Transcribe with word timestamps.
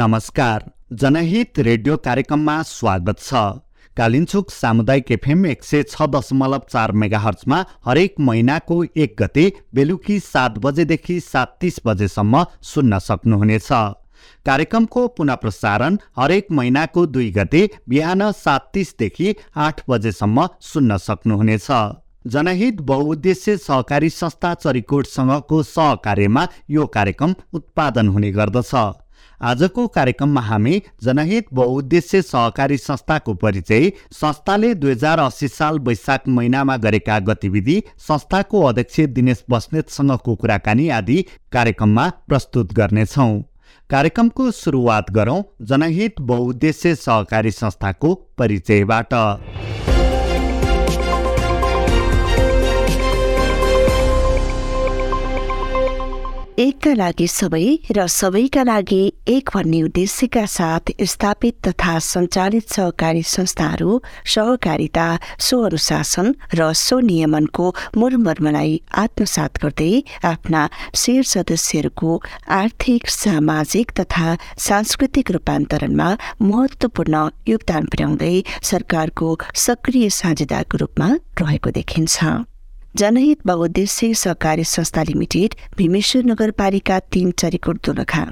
नमस्कार। 0.00 0.62
जनहित 0.92 1.58
रेडियो 1.58 1.96
कार्यक्रममा 1.96 2.62
स्वागत 2.62 3.18
छ। 3.20 3.40
कालिन्चोक 3.96 4.50
सामुदायिक 4.50 5.10
एफएम 5.12 5.44
एक 5.46 5.64
सय 5.64 5.82
छ 5.82 6.02
दशमलव 6.08 6.62
चार 6.70 6.92
मेगाहर्चमा 6.92 7.58
हरेक 7.84 8.14
महिनाको 8.20 8.82
एक 8.96 9.14
गते 9.18 9.44
बेलुकी 9.74 10.18
सात 10.20 10.56
बजेदेखि 10.58 11.18
सात 11.20 11.56
तिस 11.60 11.80
बजेसम्म 11.86 12.44
सुन्न 12.62 12.98
सक्नुहुनेछ। 12.98 13.68
कार्यक्रमको 14.46 15.06
पुनः 15.18 15.34
प्रसारण 15.34 15.98
हरेक 16.16 16.46
महिनाको 16.52 17.04
दुई 17.08 17.30
गते 17.30 17.68
बिहान 17.88 18.30
सात 18.34 18.70
तिसदेखि 18.74 19.34
आठ 19.58 19.82
बजेसम्म 19.90 20.48
सुन्न 20.62 20.96
सक्नुहुनेछ। 21.00 21.68
जनहित 22.26 22.80
बहुउद्देश्य 22.88 23.56
सहकारी 23.58 24.10
संस्था 24.12 24.54
चरिकोटसँगको 24.56 25.62
सहकार्यमा 25.66 26.48
यो 26.70 26.86
कार्यक्रम 26.88 27.34
उत्पादन 27.52 28.08
हुने 28.08 28.32
गर्दछ। 28.32 28.74
आजको 29.42 29.86
कार्यक्रममा 29.88 30.40
हामी 30.40 30.82
जनहित 31.02 31.46
बहुउद्देश्य 31.54 32.22
सहकारी 32.22 32.76
संस्थाको 32.76 33.34
परिचय 33.34 33.92
संस्थाले 34.12 34.74
दुई 34.74 34.90
हजार 34.90 35.18
अस्सी 35.18 35.48
साल 35.48 35.78
वैशाख 35.78 36.28
महिनामा 36.28 36.76
गरेका 36.76 37.18
गतिविधि 37.18 37.82
संस्थाको 37.98 38.62
अध्यक्ष 38.62 39.00
दिनेश 39.10 39.44
बस्नेतसँगको 39.50 40.34
कुराकानी 40.34 40.88
आदि 40.88 41.24
कार्यक्रममा 41.52 42.08
प्रस्तुत 42.28 42.72
गर्नेछौँ। 42.72 43.32
कार्यक्रमको 43.90 44.50
सुरुवात 44.50 45.10
गरौँ 45.10 45.42
जनहित 45.62 46.20
बहुउद्देश्य 46.20 46.94
सहकारी 46.94 47.50
संस्थाको 47.50 48.14
परिचयबाट। 48.38 49.14
एकका 56.60 56.92
लागि 56.94 57.26
सबै 57.32 57.66
र 57.96 58.04
सबैका 58.12 58.62
लागि 58.68 59.00
एक 59.34 59.50
भन्ने 59.54 59.78
उद्देश्यका 59.82 60.42
साथ 60.54 60.90
स्थापित 61.12 61.56
तथा 61.66 61.92
सञ्चालित 62.06 62.74
सहकारी 62.76 63.22
संस्थाहरू 63.34 63.92
सहकारिता 64.32 65.06
स्वअनुशासन 65.46 66.28
र 66.60 66.68
स्वनियमनको 66.82 67.70
मूलमर्मलाई 67.96 68.76
आत्मसात 69.04 69.62
गर्दै 69.64 69.88
आफ्ना 70.32 70.66
शेर 71.04 71.24
सदस्यहरूको 71.32 72.20
आर्थिक 72.60 73.08
सामाजिक 73.16 73.96
तथा 74.00 74.36
सांस्कृतिक 74.68 75.30
रूपान्तरणमा 75.38 76.12
महत्त्वपूर्ण 76.50 77.24
योगदान 77.54 77.90
पुर्याउँदै 77.90 78.36
सरकारको 78.74 79.34
सक्रिय 79.66 80.08
साझेदारको 80.20 80.84
रूपमा 80.84 81.12
रहेको 81.40 81.78
देखिन्छ। 81.80 82.49
जनहित 82.96 83.46
बहुद्देश्य 83.46 84.14
सहकारी 84.14 84.64
संस्था 84.64 85.02
लिमिटेड 85.02 85.54
भीमेश्वर 85.76 86.24
नगरपालिका 86.24 86.98
तीन 87.12 87.30
चरिकोट 87.30 87.78
दोलखा। 87.86 88.26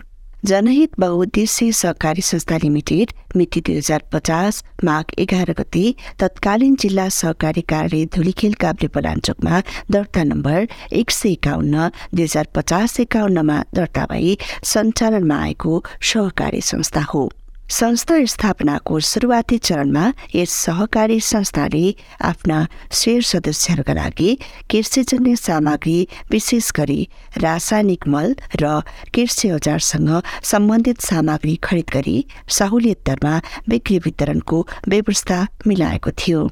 जनहित 0.44 0.98
बहुद्देश्य 1.00 1.70
सहकारी 1.72 2.22
संस्था 2.22 2.56
लिमिटेड 2.56 3.12
मिति 3.36 3.60
दुई 3.60 3.76
हजार 3.76 4.02
पचास 4.12 4.62
माघ 4.84 5.04
एघार 5.18 5.52
गते 5.58 5.94
तत्कालीन 6.18 6.76
जिल्ला 6.80 7.08
सहकारी 7.08 7.60
कार्यालय 7.70 8.04
धुलीखेल 8.14 8.54
काभ्रे 8.60 8.88
पलाञ्चोकमा 8.88 9.62
दर्ता 9.90 10.24
नम्बर 10.24 10.68
एक 10.92 11.10
सय 11.10 11.32
एकाउन्न 11.32 11.90
दुई 12.14 12.24
हजार 12.24 12.48
पचास 12.54 13.00
एकाउन्नमा 13.00 13.64
दर्ता 13.74 14.06
भई 14.10 14.36
सञ्चालनमा 14.64 15.42
आएको 15.42 15.82
सहकारी 16.02 16.60
संस्था 16.60 17.02
हो। 17.14 17.30
संस्था 17.70 18.24
स्थापनाको 18.24 18.98
सुरुवाती 19.00 19.56
चरणमा 19.58 20.04
यस 20.34 20.50
सहकारी 20.50 21.18
संस्थाले 21.20 21.84
आफ्ना 22.24 22.66
शेर 22.92 23.22
सदस्यहरूका 23.22 23.92
लागि 23.92 24.30
कृषिजन्य 24.70 25.34
सामग्री 25.36 25.96
विशेष 26.32 26.70
गरी 26.76 27.08
रासायनिक 27.38 28.08
मल 28.08 28.34
र 28.62 28.80
कृषि 29.14 29.50
औजारसँग 29.50 30.10
सम्बन्धित 30.42 31.00
सामग्री 31.10 31.56
खरिद 31.64 31.90
गरी 31.94 32.16
सहुलियत 32.48 33.04
दरमा 33.06 33.36
बिक्री 33.68 33.98
वितरणको 33.98 34.66
व्यवस्था 34.88 35.46
मिलाएको 35.66 36.10
थियो। 36.18 36.48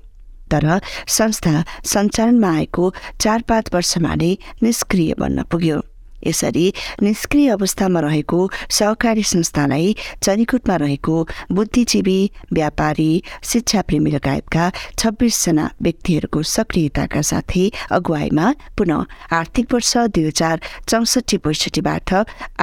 तर 0.53 0.69
संस्था 1.09 1.65
सञ्चालनमा 1.85 2.55
आएको 2.57 2.95
चार 3.21 3.43
पाँच 3.49 3.75
वर्षमा 3.75 4.15
नै 4.15 4.37
निष्क्रिय 4.63 5.15
बन्न 5.19 5.43
पुग्यो। 5.43 5.81
यसरी 6.27 6.67
निष्क्रिय 7.03 7.49
अवस्थामा 7.51 8.01
रहेको 8.01 8.41
सहकारी 8.71 9.23
संस्थालाई 9.33 9.95
चरीकोटमा 10.23 10.77
रहेको 10.85 11.17
बुद्धिजीवी 11.53 12.19
व्यापारी 12.53 13.11
शिक्षाप्रेमी 13.45 14.11
लगायतका 14.11 14.71
छब्बिसजना 14.99 15.69
व्यक्तिहरूको 15.83 16.43
सक्रियताका 16.55 17.23
साथै 17.31 17.65
अगुवाईमा 17.93 18.53
पुनः 18.79 19.37
आर्थिक 19.39 19.75
वर्ष 19.75 19.97
दुई 20.15 20.27
हजार 20.27 20.61
चौसठी 20.89 21.37
बैसठीबाट 21.47 22.15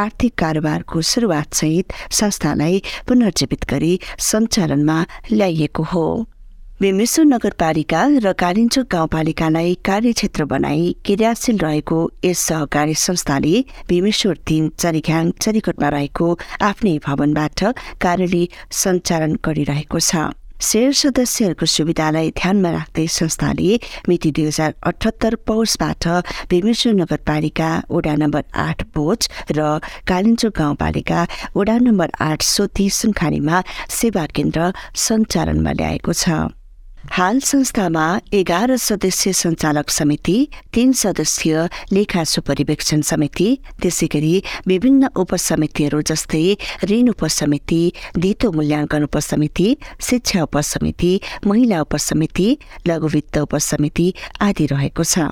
आर्थिक 0.05 0.35
कारोबारको 0.37 1.01
सुरुवातसहित 1.11 1.93
संस्थालाई 2.11 2.81
पुनर्जीवित 3.07 3.65
गरी 3.69 3.93
सञ्चालनमा 4.19 4.99
ल्याइएको 5.31 5.83
हो। 5.93 6.05
बेमेश्वर 6.83 7.25
नगरपालिका 7.25 7.99
र 8.23 8.31
कालिन्चोक 8.35 8.87
गाउँपालिकालाई 8.91 9.73
कार्यक्षेत्र 9.87 10.45
बनाई 10.45 10.81
क्रियाशील 11.05 11.57
रहेको 11.57 11.99
यस 12.25 12.39
सहकारी 12.47 12.93
संस्थाले 12.99 13.53
भीमेश्वर 13.89 14.37
तीन 14.47 14.67
चरिघ्याङ 14.83 15.29
चरिकोटमा 15.43 15.89
रहेको 15.95 16.27
आफ्नै 16.67 16.97
भवनबाट 17.05 17.59
कार्यालय 18.03 18.43
सञ्चालन 18.79 19.35
गरिरहेको 19.47 19.99
छ। 19.99 20.11
शेर 20.59 20.91
सदस्यहरूको 21.01 21.65
सुविधालाई 21.71 22.31
ध्यानमा 22.39 22.71
राख्दै 22.75 23.05
संस्थाले 23.15 23.69
मिति 24.09 24.31
दुई 24.35 24.45
हजार 24.47 24.73
अठहत्तर 24.91 25.35
पौषबाट 25.47 26.07
भीमेश्वर 26.51 26.93
नगरपालिका 26.99 27.69
वडा 27.91 28.15
नम्बर 28.23 28.43
आठ 28.65 28.83
बोच 28.91 29.29
र 29.55 29.69
कालिन्चोक 30.11 30.57
गाउँपालिका 30.59 31.21
वडा 31.55 31.77
नम्बर 31.87 32.11
आठ 32.27 32.43
सोती 32.49 32.89
सुनखानीमा 32.99 33.63
सेवा 33.99 34.25
केन्द्र 34.35 34.73
सञ्चालनमा 35.05 35.73
ल्याएको 35.79 36.17
छ। 36.23 36.43
हाल 37.15 37.39
संस्थामा 37.45 38.05
एघार 38.33 38.75
सदस्य 38.83 39.31
सञ्चालक 39.39 39.89
समिति 39.89 40.35
तीन 40.73 40.93
सदस्यीय 41.01 41.57
लेखा 41.93 42.23
सुपरिवेक्षण 42.31 43.01
समिति 43.09 43.45
त्यसै 43.81 44.07
गरी 44.13 44.33
विभिन्न 44.67 45.09
उपसमितिहरू 45.23 46.01
जस्तै 46.09 46.41
ऋण 46.91 47.09
उपसमिति 47.13 47.81
धितो 48.17 48.51
मूल्याङ्कन 48.57 49.03
उपसमिति 49.09 49.67
शिक्षा 50.09 50.43
उपसमिति 50.49 51.13
महिला 51.45 51.81
उपसमिति 51.85 52.49
लघुवित्त 52.87 53.37
उपसमिति 53.45 54.13
आदि 54.49 54.65
रहेको 54.73 55.03
छ। 55.03 55.29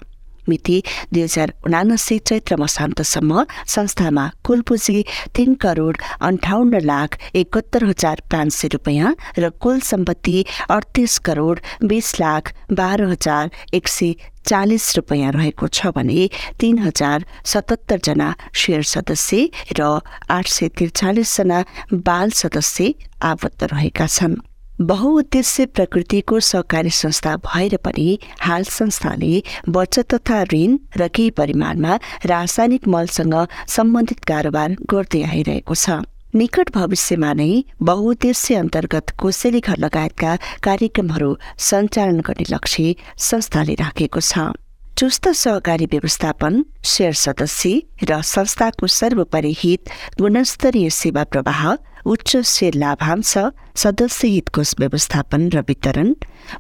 मिति 0.50 0.82
दुई 1.14 1.22
हजार 1.22 1.54
उनासी 1.66 2.18
चैत्र 2.20 2.58
मसान्तसम्म 2.58 3.46
संस्थामा 3.68 4.30
कुल 4.46 4.62
पुँजी 4.62 5.04
तीन 5.36 5.54
करोड 5.62 5.98
अन्ठाउन्न 6.22 6.82
लाख 6.82 7.18
एकहत्तर 7.36 7.86
हजार 7.86 8.22
पाँच 8.32 8.54
सय 8.54 8.68
रुपियाँ 8.74 9.16
र 9.40 9.50
कुल 9.62 9.80
सम्पत्ति 9.92 10.44
अडतिस 10.70 11.18
करोड 11.26 11.60
बिस 11.86 12.20
लाख 12.20 12.54
बाह्र 12.72 13.10
हजार 13.12 13.50
एक 13.74 13.88
सय 13.88 14.14
चालिस 14.48 14.96
रुपियाँ 14.96 15.32
रहेको 15.32 15.68
छ 15.68 15.88
भने 15.96 16.30
तीन 16.60 16.80
हजार 16.80 17.26
सतहत्तरजना 17.46 18.34
शेयर 18.54 18.84
सदस्य 18.84 19.50
र 19.80 20.00
आठ 20.30 20.48
सय 20.48 20.70
त्रिचालिसजना 20.78 21.64
बाल 21.94 22.32
सदस्य 22.42 22.94
आबद्ध 23.24 23.64
रहेका 23.64 24.08
छन्। 24.08 24.36
बहुउद्देश्य 24.82 25.66
प्रकृतिको 25.66 26.40
सहकारी 26.40 26.90
संस्था 26.90 27.36
भएर 27.38 27.76
पनि 27.86 28.18
हाल 28.42 28.64
संस्थाले 28.66 29.42
बचत 29.70 30.14
तथा 30.14 30.42
ऋण 30.54 30.78
र 30.98 31.08
केही 31.08 31.30
परिमाणमा 31.38 31.98
रासायनिक 32.26 32.88
मलसँग 32.88 33.36
सम्बन्धित 33.70 34.24
कारोबार 34.26 34.76
गर्दै 34.90 35.22
आइरहेको 35.24 35.76
छ। 35.76 36.02
निकट 36.34 36.72
भविष्यमा 36.76 37.34
नै 37.34 37.52
बहुउद्देश्य 37.82 38.56
अन्तर्गत 38.56 39.14
कोसेली 39.22 39.60
घर 39.60 39.78
लगायतका 39.78 40.36
कार्यक्रमहरू 40.66 41.30
सञ्चालन 41.60 42.20
गर्ने 42.26 42.46
लक्ष्य 42.50 42.96
संस्थाले 43.30 43.76
राखेको 43.86 44.20
छ। 44.22 44.50
चुस्त 44.98 45.28
सहकारी 45.36 45.86
व्यवस्थापन 45.94 46.64
शेयर 46.86 47.14
सदस्य 47.22 47.82
र 48.10 48.22
संस्थाको 48.34 48.88
सर्वोपरि 48.98 49.54
हित 49.60 49.90
गुणस्तरीय 50.20 50.90
सेवा 50.90 51.24
प्रवाह 51.30 51.64
उच्च 52.06 52.38
शेयर 52.38 52.74
लाभांश 52.74 53.34
सदस्य 53.76 54.28
हितकोष 54.28 54.74
व्यवस्थापन 54.80 55.50
र 55.54 55.62
वितरण 55.68 56.14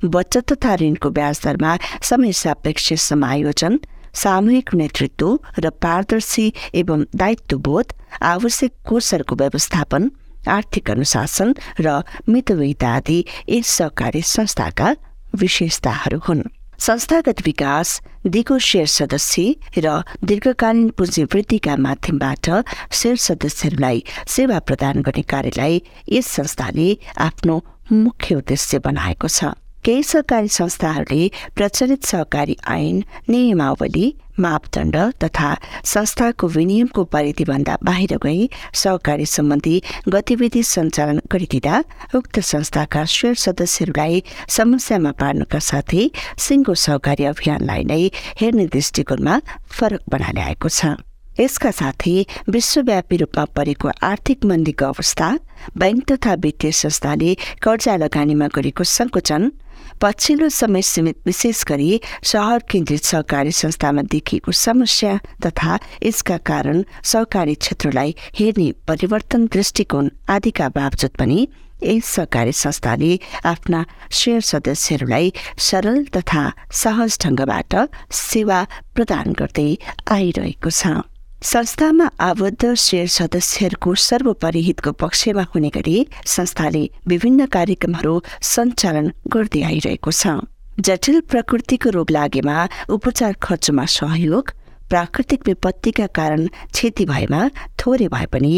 बचत 0.03 0.51
तथा 0.51 0.75
ऋणको 0.81 1.09
ब्याज 1.09 1.39
दरमा 1.45 1.75
समय 2.09 2.31
सापेक्ष 2.31 2.93
समायोजन 3.09 3.79
सामूहिक 4.13 4.73
नेतृत्व 4.75 5.37
र 5.59 5.69
पारदर्शी 5.81 6.51
एवं 6.75 7.03
दायित्वबोध 7.15 7.93
आवश्यक 8.21 8.73
कोषहरूको 8.89 9.35
व्यवस्थापन 9.35 10.09
आर्थिक 10.47 10.91
अनुशासन 10.91 11.53
र 11.79 12.01
मितव्ययिता 12.29 12.89
आदि 12.95 13.19
यस 13.49 13.77
सहकारी 13.77 14.21
संस्थाका 14.35 14.95
विशेषताहरू 15.35 16.19
हुन्। 16.27 16.49
संस्थागत 16.81 17.41
विकास 17.45 17.89
दिगो 18.25 18.57
शेयर 18.57 18.87
सदस्य 18.87 19.81
र 19.85 20.01
दीर्घकालीन 20.25 20.89
पुँजीवृद्धिका 20.97 21.75
माध्यमबाट 21.77 22.49
शेयर 22.91 23.17
सदस्यहरूलाई 23.21 24.03
सेवा 24.27 24.59
प्रदान 24.65 25.01
गर्ने 25.05 25.21
कार्यलाई 25.29 25.81
यस 26.09 26.27
संस्थाले 26.27 26.89
आफ्नो 27.21 27.61
मुख्य 27.91 28.35
उद्देश्य 28.35 28.79
बनाएको 28.79 29.27
छ। 29.27 29.53
केही 29.85 30.03
सहकारी 30.03 30.47
संस्थाहरूले 30.47 31.29
प्रचलित 31.55 32.05
सहकारी 32.05 32.55
ऐन 32.69 33.01
नियमावली 33.29 34.11
मापदण्ड 34.39 34.95
तथा 35.23 35.49
संस्थाको 35.93 36.47
विनियमको 36.47 37.03
परिधिभन्दा 37.13 37.77
बाहिर 37.83 38.17
गई 38.23 38.47
सहकारी 38.83 39.25
सम्बन्धी 39.25 39.81
गतिविधि 40.15 40.63
सञ्चालन 40.63 41.21
गरिदिँदा 41.31 41.83
उक्त 42.15 42.39
संस्थाका 42.51 43.05
शेयर 43.15 43.35
सदस्यहरूलाई 43.45 44.23
समस्यामा 44.57 45.11
पार्नुका 45.21 45.59
साथै 45.69 46.09
सिङ्गो 46.47 46.73
सहकारी 46.85 47.23
अभियानलाई 47.33 47.83
नै 47.91 48.03
हेर्ने 48.41 48.65
दृष्टिकोणमा 48.75 49.39
फरक 49.77 50.03
बनाएर 50.11 50.39
आएको 50.45 50.69
छ। 50.69 50.93
यसका 51.39 51.71
साथै 51.71 52.15
विश्वव्यापी 52.53 53.17
रूपमा 53.17 53.43
परेको 53.57 53.89
आर्थिक 54.03 54.45
मन्दीको 54.45 54.85
अवस्था 54.85 55.27
बैंक 55.77 56.03
तथा 56.11 56.33
वित्तीय 56.43 56.71
संस्थाले 56.81 57.33
कर्जा 57.63 57.95
लगानीमा 58.03 58.47
गरेको 58.55 58.83
सङ्कुचन 58.97 59.51
पछिल्लो 60.01 60.47
समय 60.49 60.81
सीमित 60.81 61.17
विशेष 61.25 61.63
गरी 61.67 61.99
सहर 62.23 62.63
केन्द्रित 62.71 63.03
सहकारी 63.03 63.51
संस्थामा 63.53 64.01
देखिएको 64.11 64.51
समस्या 64.51 65.17
तथा 65.45 65.77
यसका 66.03 66.37
कारण 66.49 66.83
सहकारी 67.05 67.55
क्षेत्रलाई 67.55 68.15
हेर्ने 68.39 68.71
परिवर्तन 68.87 69.45
दृष्टिकोण 69.53 70.09
आदिका 70.35 70.69
बावजुद 70.77 71.11
पनि 71.19 71.47
यस 71.83 72.05
सहकारी 72.15 72.51
संस्थाले 72.55 73.13
आफ्ना 73.45 73.85
शेयर 74.21 74.41
सदस्यहरूलाई 74.49 75.31
सरल 75.69 76.03
तथा 76.17 76.43
सहज 76.81 77.17
ढङ्गबाट 77.23 77.75
सेवा 78.25 78.59
प्रदान 78.95 79.33
गर्दै 79.39 79.69
आइरहेको 80.17 80.69
छ। 80.71 81.10
संस्थामा 81.43 82.05
आबद्ध 82.19 82.73
शेयर 82.73 83.07
सदस्यहरूको 83.07 83.93
सर्वोपरि 83.97 84.61
हितको 84.61 84.91
पक्षमा 84.93 85.43
हुने 85.55 85.69
गरी 85.69 85.95
संस्थाले 86.25 86.83
विभिन्न 87.07 87.45
कार्यक्रमहरू 87.45 88.13
सञ्चालन 88.45 89.11
गर्दै 89.33 89.61
आइरहेको 89.69 90.11
छ। 90.11 90.37
जटिल 90.79 91.19
प्रकृतिको 91.31 91.89
रोग 91.89 92.11
लागेमा 92.11 92.57
उपचार 92.89 93.33
खर्चमा 93.41 93.85
सहयोग 93.89 94.53
प्राकृतिक 94.91 95.47
विपत्तिका 95.47 96.05
कारण 96.17 96.47
क्षति 96.47 97.05
भएमा 97.05 97.41
थोरै 97.79 98.07
भए 98.13 98.25
पनि 98.33 98.53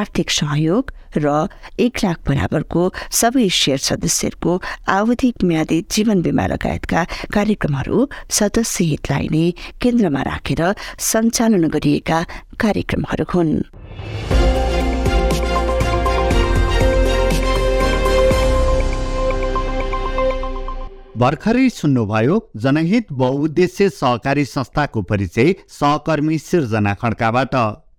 आर्थिक 0.00 0.30
सहयोग 0.30 0.92
र 1.16 1.32
एक 1.80 2.04
लाख 2.04 2.18
बराबरको 2.28 2.82
सबै 3.20 3.48
सेयर 3.58 3.78
सदस्यहरूको 3.86 4.52
आवधिक 4.96 5.44
म्यादी 5.50 5.78
जीवन 5.96 6.20
बिमा 6.22 6.46
लगायतका 6.52 7.04
कार्यक्रमहरू 7.36 7.98
सदस्य 8.40 8.84
हितलाई 8.90 9.28
नै 9.36 9.44
केन्द्रमा 9.82 10.22
राखेर 10.30 10.62
सञ्चालन 11.10 11.64
गरिएका 11.76 12.20
कार्यक्रमहरू 12.60 13.26
हुन्। 13.32 14.37
भर्खरै 21.18 21.68
सुन्नुभयो 21.70 22.34
जनहित 22.56 23.06
बहुद्देश्य 23.20 23.88
सहकारी 23.90 24.44
संस्थाको 24.44 25.00
परिचय 25.02 25.54
सहकर्मी 25.68 26.38
सिर्जना 26.38 26.92
खड्काबाट। 26.94 27.54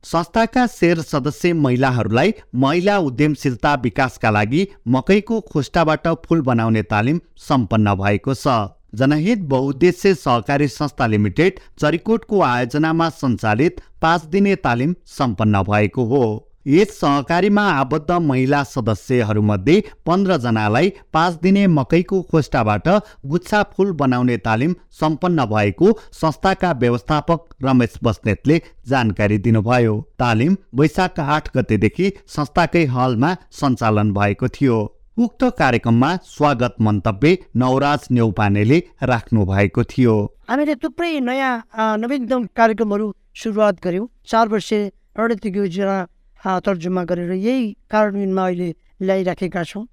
संस्थाका 0.05 0.65
शेर 0.69 1.01
सदस्य 1.01 1.51
महिलाहरूलाई 1.55 2.33
महिला 2.55 2.97
उद्यमशीलता 2.99 3.73
विकासका 3.83 4.29
लागि 4.29 4.67
मकैको 4.87 5.39
खोस्टाबाट 5.51 6.07
फुल 6.25 6.41
बनाउने 6.41 6.83
तालिम 6.83 7.19
सम्पन्न 7.47 7.95
भएको 7.95 8.33
छ। 8.35 8.57
जनहित 8.95 9.39
बहुद्देश्य 9.49 10.13
सहकारी 10.15 10.67
संस्था 10.69 11.07
लिमिटेड 11.07 11.59
चरिकोटको 11.79 12.41
आयोजनामा 12.43 13.09
सञ्चालित 13.17 13.81
पाँच 14.01 14.23
दिने 14.27 14.55
तालिम 14.63 14.95
सम्पन्न 15.17 15.63
भएको 15.63 16.05
हो। 16.05 16.23
यस 16.69 16.89
सहकारीमा 16.93 17.61
आबद्ध 17.73 18.11
महिला 18.21 18.63
सदस्यहरूमध्ये 18.63 19.81
पन्ध्रजनालाई 20.05 20.89
पाँच 21.13 21.39
दिने 21.43 21.65
मकैको 21.67 22.21
खोस्टाबाट 22.21 22.87
गुच्छा 23.25 23.61
फुल 23.71 23.91
बनाउने 24.01 24.35
तालिम 24.39 24.75
सम्पन्न 24.99 25.45
भएको 25.53 25.93
संस्थाका 26.13 26.71
व्यवस्थापक 26.81 27.55
रमेश 27.65 27.93
बस्नेतले 28.03 28.61
जानकारी 28.89 29.37
दिनुभयो। 29.39 29.95
तालिम 30.19 30.57
वैशाख 30.75 31.19
आठ 31.19 31.49
गतेदेखि 31.57 32.11
संस्थाकै 32.35 32.85
हलमा 32.93 33.33
सञ्चालन 33.61 34.13
भएको 34.13 34.47
थियो। 34.49 34.77
उक्त 35.17 35.43
कार्यक्रममा 35.57 36.15
स्वागत 36.27 36.75
मन्तव्य 36.81 37.37
नवराज 37.57 38.07
नेउपानेले 38.11 38.79
राख्नु 39.05 39.45
भएको 39.45 39.83
थियो। 39.87 40.15
हामीले 40.49 40.75
थुप्रै 40.85 41.19
नयाँ 41.21 41.97
नवीनतम 41.97 42.47
कार्यक्रमहरू 42.55 43.11
सुरुवात 43.35 43.83
गऱ्यौँ। 43.83 44.07
चार 44.27 44.47
वर्ष 44.47 44.71
रणनीतिक 45.17 45.55
योजना 45.55 45.97
तर्जुमा 46.39 47.03
गरेर 47.09 47.31
यही 47.35 47.63
कार्यान्वयनमा 47.91 48.43
अहिले 48.47 48.69
ल्याइराखेका 49.05 49.63
छौँ। 49.69 49.83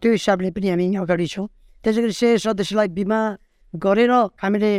त्यो 0.00 0.10
हिसाबले 0.12 0.50
पनि 0.56 0.66
हामी 0.72 0.86
अगाडि 1.04 1.26
छौँ। 1.34 1.46
त्यसै 1.84 2.00
गरी 2.02 2.14
सेयर 2.20 2.38
सदस्यलाई 2.44 2.88
बिमा 2.96 3.20
गरेर 3.74 4.12
हामीले 4.42 4.72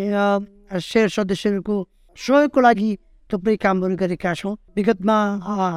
सेयर 0.74 1.10
सदस्यहरूको 1.16 1.76
सहयोगको 2.18 2.60
लागि 2.66 2.90
थुप्रै 3.30 3.56
कामहरू 3.64 3.96
गरेका 4.02 4.32
छौँ। 4.40 4.54
विगतमा 4.76 5.18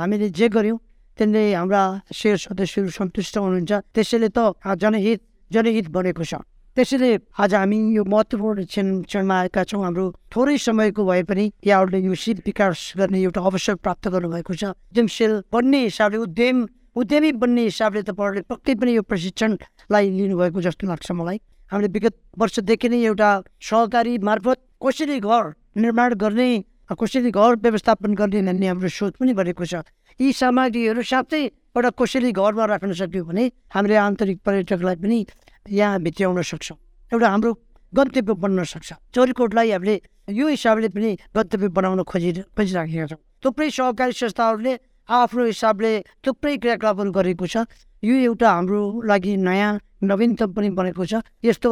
हामीले 0.00 0.28
जे 0.32 0.46
गऱ्यौँ 0.48 0.78
त्यसले 1.18 1.42
हाम्रा 1.52 1.82
सेयर 2.08 2.36
सदस्यहरू 2.48 2.90
सन्तुष्ट 2.90 3.34
हुनुहुन्छ। 3.44 3.72
त्यसैले 3.92 4.28
त 4.32 4.56
जनहित 4.82 5.20
जनहित 5.50 5.86
बनेको 5.92 6.24
छ। 6.24 6.40
त्यसैले 6.76 7.16
आज 7.36 7.54
हामी 7.54 7.78
यो 7.92 8.02
महत्त्वपूर्ण 8.06 8.64
क्षण 8.64 8.88
क्षणमा 9.02 9.36
आएका 9.36 9.62
छौँ 9.64 9.82
हाम्रो 9.82 10.04
थोरै 10.30 10.56
समयको 10.60 11.04
भए 11.04 11.22
पनि 11.26 11.44
यहाँहरूले 11.66 11.98
यो 12.00 12.14
सिप 12.14 12.38
विकास 12.46 12.92
गर्ने 12.96 13.20
एउटा 13.20 13.40
अवसर 13.42 13.74
प्राप्त 13.76 14.08
गर्नुभएको 14.08 14.54
छ 14.54 14.70
उद्यमशील 14.86 15.32
बन्ने 15.50 15.80
हिसाबले 15.82 16.18
उद्यम 16.20 16.58
उद्यमी 16.96 17.32
बन्ने 17.42 17.62
हिसाबले 17.64 18.02
तपाईँहरूले 18.06 18.42
पक्कै 18.46 18.74
पनि 18.76 18.94
यो 18.94 19.02
प्रशिक्षणलाई 19.02 20.10
लिनुभएको 20.12 20.60
जस्तो 20.62 20.86
लाग्छ 20.86 21.10
मलाई 21.12 21.38
हामीले 21.72 21.90
विगत 21.90 22.16
वर्षदेखि 22.38 22.88
नै 22.88 23.02
एउटा 23.04 23.30
सहकारी 23.62 24.14
मार्फत 24.24 24.58
कसरी 24.78 25.18
घर 25.20 25.44
निर्माण 25.76 26.14
गर्ने 26.22 26.50
कसरी 26.94 27.30
घर 27.32 27.60
व्यवस्थापन 27.60 28.14
गर्ने 28.14 28.46
भन्ने 28.46 28.66
हाम्रो 28.68 28.94
सोच 28.94 29.18
पनि 29.18 29.34
बढेको 29.34 29.64
छ 29.66 29.82
यी 30.20 30.32
सामग्रीहरू 30.38 31.02
साथै 31.08 31.44
एउटा 31.44 31.90
कसरी 31.98 32.32
घरमा 32.32 32.64
राख्न 32.68 32.92
सक्यो 32.98 33.24
भने 33.26 33.44
हामीले 33.70 33.96
आन्तरिक 34.00 34.38
पर्यटकलाई 34.46 34.96
पनि 35.02 35.24
यहाँ 35.66 36.00
भित्र्याउन 36.00 36.42
सक्छौँ 36.42 36.76
एउटा 37.12 37.28
हाम्रो 37.28 37.52
गन्तव्य 37.92 38.34
बन्न 38.36 38.64
सक्छ 38.66 38.92
चोरीकोटलाई 39.14 39.70
हामीले 39.70 40.00
यो 40.30 40.48
हिसाबले 40.48 40.88
पनि 40.90 41.10
गन्तव्य 41.36 41.68
बनाउन 41.70 42.02
खोजि 42.04 42.32
खोजिराखेका 42.56 43.06
छौँ 43.06 43.18
थुप्रै 43.44 43.70
सहकारी 43.70 44.12
संस्थाहरूले 44.14 44.74
आफ्नो 45.08 45.44
हिसाबले 45.44 45.92
थुप्रै 46.26 46.56
क्रियाकलापहरू 46.56 47.10
गरेको 47.12 47.46
छ 47.46 47.64
यो 48.02 48.14
एउटा 48.24 48.50
हाम्रो 48.50 48.82
लागि 49.04 49.36
नयाँ 49.38 49.72
नवीनतम 50.04 50.52
पनि 50.52 50.70
बनेको 50.72 51.04
छ 51.06 51.22
यस्तो 51.44 51.70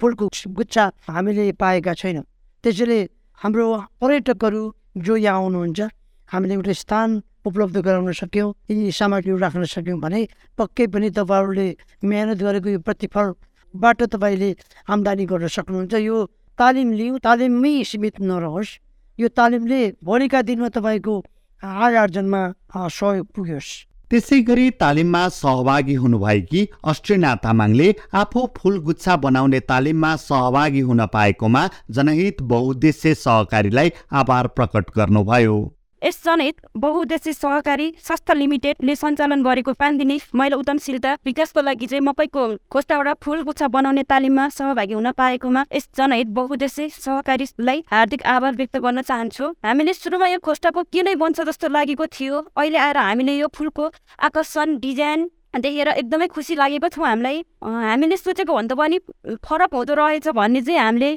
फुलको 0.00 0.28
गुच्छा 0.52 0.84
हामीले 1.08 1.44
पाएका 1.54 1.94
छैनौँ 1.94 2.24
त्यसैले 2.64 2.98
हाम्रो 3.40 3.66
पर्यटकहरू 4.00 4.62
जो 4.98 5.16
यहाँ 5.18 5.40
आउनुहुन्छ 5.40 5.80
हामीले 6.28 6.54
एउटा 6.54 6.72
स्थान 6.74 7.20
उपलब्ध 7.46 7.76
गराउन 7.78 8.12
सक्यौँ 8.14 8.52
यी 8.70 8.90
सामग्रीहरू 8.92 9.38
राख्न 9.38 9.64
सक्यौँ 9.66 9.98
भने 10.00 10.20
पक्कै 10.58 10.86
पनि 10.88 11.10
तपाईँहरूले 11.12 11.68
मिहिनेत 12.04 12.38
गरेको 12.40 12.68
यो 12.70 12.80
प्रतिफलबाट 12.82 14.02
तपाईँले 14.08 14.50
आम्दानी 14.88 15.24
गर्न 15.26 15.46
सक्नुहुन्छ 15.52 15.94
यो 16.02 16.16
तालिम 16.58 16.92
लिउँ 16.92 17.18
तालिममै 17.22 17.74
सीमित 17.86 18.20
नरहोस् 18.22 18.76
यो 19.18 19.28
तालिमले 19.32 19.80
भोलिका 20.02 20.42
दिनमा 20.44 20.68
तपाईँको 20.74 21.14
आय 21.62 21.96
आर्जनमा 21.96 22.42
सहयोग 22.90 23.26
पुग्योस् 23.32 23.74
त्यसै 24.10 24.40
गरी 24.42 24.66
तालिममा 24.80 25.22
सहभागी 25.34 25.94
हुनुभएकी 25.96 26.60
अस्ट्रेना 26.84 27.34
तामाङले 27.38 27.88
आफू 28.14 28.42
फुलगुच्छा 28.56 29.16
बनाउने 29.22 29.60
तालिममा 29.70 30.10
सहभागी 30.22 30.82
हुन 30.82 31.06
पाएकोमा 31.12 31.62
जनहित 31.92 32.42
बहुद्देश्य 32.50 33.14
सहकारीलाई 33.16 33.92
आभार 34.14 34.46
प्रकट 34.56 34.94
गर्नुभयो 34.96 35.56
यस 36.02 36.20
जनहित 36.24 36.56
बहुद्देश्य 36.76 37.32
सहकारी 37.32 37.92
संस्था 37.98 38.34
लिमिटेडले 38.34 38.94
सञ्चालन 38.96 39.42
गरेको 39.42 39.72
पाँच 39.72 39.94
दिने 39.98 40.18
महिला 40.34 40.56
उद्यमशीलता 40.56 41.12
विकासको 41.24 41.60
लागि 41.62 41.86
चाहिँ 41.86 42.00
मकैको 42.04 42.42
खोस्टाबाट 42.70 43.16
फुल 43.24 43.42
गुच्छा 43.42 43.68
बनाउने 43.68 44.02
तालिममा 44.04 44.48
सहभागी 44.48 44.92
हुन 44.92 45.10
पाएकोमा 45.16 45.64
यस 45.72 45.88
जनहित 45.96 46.26
बहुद्देश्य 46.36 46.88
सहकारीलाई 46.90 47.84
हार्दिक 47.90 48.22
आभार 48.26 48.54
व्यक्त 48.56 48.76
गर्न 48.76 49.02
चाहन्छु। 49.02 49.48
हामीले 49.64 49.92
सुरुमा 49.94 50.26
यो 50.28 50.38
खोस्टाको 50.44 50.82
किन 50.92 51.14
बन्छ 51.16 51.40
जस्तो 51.40 51.68
लागेको 51.68 52.06
थियो 52.12 52.44
अहिले 52.56 52.78
आएर 52.78 52.96
हामीले 52.98 53.38
यो 53.38 53.48
फुलको 53.56 53.90
आकर्षण 54.20 54.76
डिजाइन 54.78 55.30
देखेर 55.56 55.88
एकदमै 55.88 56.26
खुसी 56.28 56.54
लागेको 56.56 56.88
छौँ 56.92 57.06
हामीलाई। 57.06 57.40
हामीले 57.64 58.16
सोचेको 58.16 58.52
भन्दा 58.52 58.74
पनि 58.76 58.98
फरक 59.40 59.74
हुँदो 59.74 59.94
रहेछ 59.96 60.28
भन्ने 60.36 60.60
चाहिँ 60.60 60.80
हामीले 60.80 61.10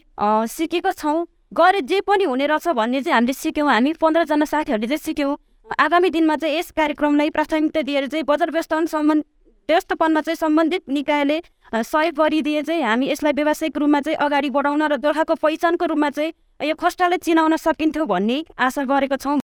सिकेको 0.47 0.91
छौँ। 0.95 1.25
गरे 1.51 1.81
जे 1.81 1.99
पनि 2.01 2.23
हुने 2.23 2.45
रहेछ 2.45 2.67
भन्ने 2.77 3.01
चाहिँ 3.01 3.13
हामीले 3.13 3.33
सिक्यौँ। 3.33 3.69
हामी 3.69 3.93
पन्ध्रजना 3.97 4.45
साथीहरूले 4.45 4.87
चाहिँ 4.87 4.97
सिक्यौँ। 4.97 5.37
आगामी 5.81 6.09
दिनमा 6.09 6.35
चाहिँ 6.37 6.57
यस 6.57 6.71
कार्यक्रमलाई 6.77 7.29
प्राथमिकता 7.29 7.81
दिएर 7.81 8.05
चाहिँ 8.07 8.23
बजार 8.23 8.51
व्यवस्थापन 8.51 8.85
सम्बन्ध 8.85 9.23
व्यवस्थापनमा 9.69 10.21
चाहिँ 10.21 10.35
सम्बन्धित 10.37 10.89
निकायले 10.89 11.41
सहयोग 11.73 12.15
गरिदिए 12.15 12.61
चाहिँ 12.61 12.83
हामी 12.83 13.09
यसलाई 13.09 13.33
व्यावसायिक 13.33 13.77
रूपमा 13.77 13.99
चाहिँ 14.01 14.17
अगाडि 14.21 14.49
बढाउन 14.49 14.83
र 14.83 14.97
दोर्खाको 15.01 15.35
पहिचानको 15.35 15.85
रूपमा 15.89 16.09
चाहिँ 16.09 16.69
यो 16.69 16.75
खस्टालाई 16.77 17.17
चिनाउन 17.17 17.55
सकिन्थ्यो 17.57 18.05
भन्ने 18.05 18.37
आशा 18.59 18.83
गरेको 18.85 19.17
छौँ। 19.17 19.39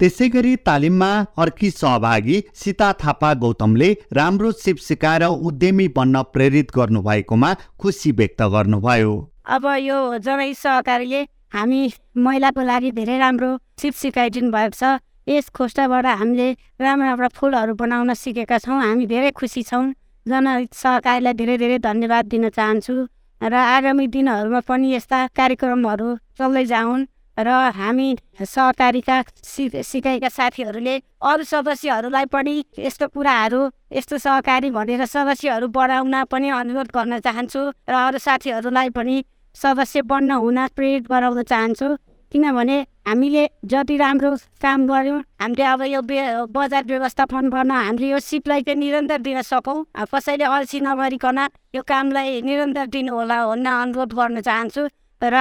त्यसै 0.00 0.28
गरी 0.32 0.56
तालिममा 0.64 1.10
अर्की 1.36 1.70
सहभागी 1.72 2.36
सीता 2.56 2.92
थापा 3.04 3.34
गौतमले 3.36 3.90
राम्रो 4.16 4.52
सिप 4.56 4.76
सिकाएर 4.80 5.24
उद्यमी 5.28 5.88
बन्न 5.92 6.22
प्रेरित 6.32 6.72
गर्नुभएकोमा 6.72 7.52
खुसी 7.76 8.12
व्यक्त 8.16 8.42
गर्नुभयो। 8.48 9.12
अब 9.44 9.64
यो 9.80 9.98
जनै 10.24 10.52
सहकारीले 10.56 11.22
हामी 11.52 11.80
महिलाको 12.16 12.62
लागि 12.62 12.90
धेरै 12.98 13.18
राम्रो 13.18 13.50
सिप 13.80 13.94
सिकाइदिनु 14.02 14.50
भएको 14.50 14.76
छ। 14.80 14.98
यस 15.28 15.48
खोस्टाबाट 15.54 16.06
हामीले 16.20 16.48
राम्रो 16.80 17.06
राम्रो 17.06 17.28
फुलहरू 17.38 17.74
बनाउन 17.74 18.14
सिकेका 18.14 18.58
छौँ। 18.58 18.80
हामी 18.80 19.06
धेरै 19.06 19.30
खुसी 19.38 19.62
छौँ। 19.62 19.94
जनहित 20.26 20.74
सहकारीलाई 20.74 21.34
धेरै 21.34 21.56
धेरै 21.58 21.78
धन्यवाद 21.80 22.24
दिन 22.28 22.48
चाहन्छु 22.48 22.94
र 23.40 23.54
आगामी 23.54 24.06
दिनहरूमा 24.14 24.60
पनि 24.68 24.86
यस्ता 24.94 25.18
कार्यक्रमहरू 25.32 26.08
चल्दै 26.38 26.64
जाउन् 26.72 27.06
र 27.38 27.48
हामी 27.72 28.08
सहकारीका 28.36 29.16
सि 29.42 29.64
सिकाएका 29.80 30.28
साथीहरूले 30.28 30.94
अरू 31.24 31.42
सदस्यहरूलाई 31.48 32.26
पनि 32.28 32.54
यस्तो 32.78 33.06
कुराहरू 33.16 33.60
यस्तो 33.96 34.18
सहकारी 34.18 34.70
भनेर 34.70 35.04
सदस्यहरू 35.08 35.66
बढाउन 35.72 36.14
पनि 36.28 36.48
अनुरोध 36.52 36.88
गर्न 36.92 37.18
चाहन्छु 37.26 37.60
र 37.88 37.94
अरू 37.96 38.18
साथीहरूलाई 38.20 38.90
पनि 38.92 39.16
सदस्य 39.54 40.02
बन्न 40.02 40.30
हुन 40.42 40.66
प्रेरित 40.76 41.08
गराउन 41.08 41.42
चाहन्छु। 41.42 41.96
किनभने 42.32 42.78
हामीले 43.08 43.44
जति 43.66 43.96
राम्रो 43.96 44.30
काम 44.62 44.86
गऱ्यौँ 44.86 45.18
हामीले 45.40 45.64
अब 45.66 45.82
यो 45.82 46.00
बे 46.06 46.46
बजार 46.54 46.84
व्यवस्थापन 46.86 47.48
गर्न 47.50 47.70
हामीले 47.70 48.08
यो 48.10 48.18
सिपलाई 48.22 48.62
चाहिँ 48.62 48.78
निरन्तर 48.78 49.18
दिन 49.18 49.42
सकौँ। 49.42 49.84
कसैले 49.98 50.44
अल्छी 50.46 50.80
नगरिकन 50.80 51.38
यो 51.74 51.82
कामलाई 51.82 52.40
निरन्तर 52.46 52.86
दिनु 52.86 53.14
होला 53.14 53.38
भन्न 53.46 53.66
अनुरोध 53.66 54.14
गर्न 54.14 54.40
चाहन्छु। 54.40 54.88
र 55.22 55.36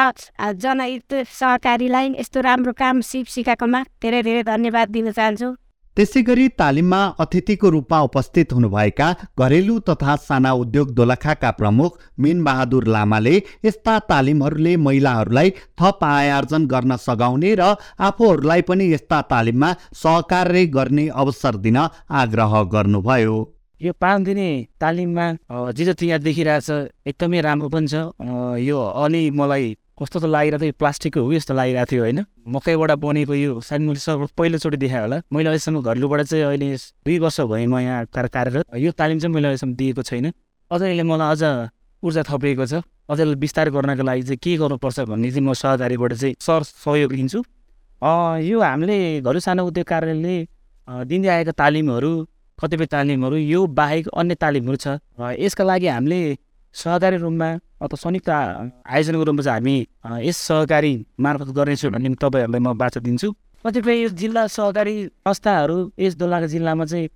जनहित 0.59 1.13
सहकारीलाई 1.29 2.07
यस्तो 2.19 2.41
राम्रो 2.41 2.73
काम 2.73 3.01
सिप 3.05 3.25
सिकाएकोमा 3.31 3.79
धेरै 4.01 4.21
धेरै 4.23 4.43
धन्यवाद 4.43 4.89
दिन 4.89 5.11
चाहन्छु। 5.11 5.49
त्यसै 5.97 6.21
गरी 6.27 6.45
तालिममा 6.59 6.99
अतिथिको 7.19 7.69
रूपमा 7.69 7.99
उपस्थित 8.07 8.53
हुनुभएका 8.53 9.07
घरेलु 9.39 9.75
तथा 9.89 10.15
साना 10.27 10.51
उद्योग 10.61 10.93
दोलखाका 10.95 11.51
प्रमुख 11.59 11.97
मिनबहादुर 12.25 12.85
लामाले 12.95 13.35
यस्ता 13.65 13.97
तालिमहरूले 14.09 14.75
महिलाहरूलाई 14.85 15.49
थप 15.81 16.03
आय 16.05 16.29
आर्जन 16.31 16.65
गर्न 16.73 16.95
सघाउने 17.07 17.53
र 17.59 17.75
आफूहरूलाई 18.07 18.61
पनि 18.69 18.91
यस्ता 18.93 19.21
तालिममा 19.31 19.75
सहकार्य 20.03 20.65
गर्ने 20.77 21.07
अवसर 21.23 21.55
दिन 21.65 21.77
आग्रह 21.77 22.53
गर्नुभयो। 22.75 23.37
यो 23.81 23.91
पाँच 23.99 24.21
दिने 24.23 24.49
तालिममा 24.81 25.25
जे 25.73 25.85
जति 25.85 26.07
यहाँ 26.07 26.19
देखिरहेछ 26.21 26.69
एकदमै 27.07 27.41
राम्रो 27.41 27.69
पनि 27.69 27.87
छ। 27.87 27.95
यो 28.61 28.79
अलि 29.03 29.29
मलाई 29.31 29.67
कस्तो 29.99 30.19
त 30.19 30.25
लागिरहेको 30.25 30.63
थियो 30.63 30.73
प्लास्टिकको 30.79 31.19
हो 31.19 31.31
यस्तो 31.33 31.53
लागिरहेको 31.53 31.91
थियो 31.91 32.01
होइन? 32.03 32.19
मकैबाट 32.47 32.91
बनेको 33.03 33.33
यो 33.35 33.59
सायद 33.59 33.81
मैले 33.81 33.99
सब 33.99 34.27
पहिलोचोटि 34.31 34.77
देखाएँ 34.79 35.01
होला। 35.03 35.17
मैले 35.27 35.49
अहिलेसम्म 35.49 35.81
घरलुबाट 35.83 36.21
चाहिँ 36.31 36.43
अहिले 36.45 36.75
दुई 37.03 37.17
वर्ष 37.19 37.39
भएँ 37.51 37.67
म 37.67 37.79
यहाँ 37.83 38.05
कार्यरत। 38.15 38.63
यो 38.79 38.91
तालिम 38.95 39.19
चाहिँ 39.19 39.33
मैले 39.35 39.47
अहिलेसम्म 39.47 39.73
दिएको 39.75 40.01
छैन। 40.07 40.31
अझ 40.71 40.81
यसले 40.81 41.03
मलाई 41.03 41.29
अझ 41.35 41.43
ऊर्जा 42.03 42.23
थपिएको 42.31 42.65
छ। 42.65 42.73
अझ 43.11 43.19
विस्तार 43.43 43.69
गर्नको 43.75 44.03
लागि 44.07 44.23
चाहिँ 44.23 44.39
के 44.39 44.55
गर्नुपर्छ 44.55 44.99
भन्ने 45.11 45.31
चाहिँ 45.31 45.43
म 45.43 45.53
सहकारीबाट 45.53 46.13
चाहिँ 46.13 46.35
सर 46.39 46.63
सहयोग 46.63 47.11
लिन्छु। 47.11 47.39
यो 48.39 48.57
हामीले 48.61 49.19
घरु 49.19 49.39
सानो 49.43 49.67
उद्योग 49.67 49.87
कार्यालयले 49.87 50.35
दिँदै 51.09 51.27
आएका 51.27 51.51
तालिमहरू 51.59 52.11
कतिपय 52.59 52.85
तालिमहरू 52.85 53.35
यो 53.35 53.65
बाहेक 53.67 54.07
अन्य 54.15 54.35
तालिमहरू 54.35 54.77
छ। 54.79 54.87
यसका 55.19 55.63
लागि 55.63 55.87
हामीले 55.87 56.19
सहकारी 56.75 57.17
रूपमा 57.17 57.49
अथवा 57.81 57.97
संयुक्त 57.97 58.29
आयोजनाको 58.29 59.23
रूपमा 59.23 59.43
चाहिँ 59.43 59.57
हामी 59.57 60.27
यस 60.27 60.37
सहकारी 60.37 60.93
मार्फत 61.19 61.49
गर्नेछौँ 61.57 61.91
भन्ने 61.91 62.09
तपाईँहरूलाई 62.15 62.61
म 62.61 62.77
बाचा 62.77 62.99
दिन्छु। 62.99 63.31
कतिपय 63.65 63.95
यो 64.01 64.09
जिल्ला 64.15 64.47
सहकारी 64.47 64.95
संस्थाहरू 65.27 65.77
यस 65.99 66.15
दोलाका 66.15 66.47
जिल्लामा 66.47 66.85
चाहिँ 66.85 67.07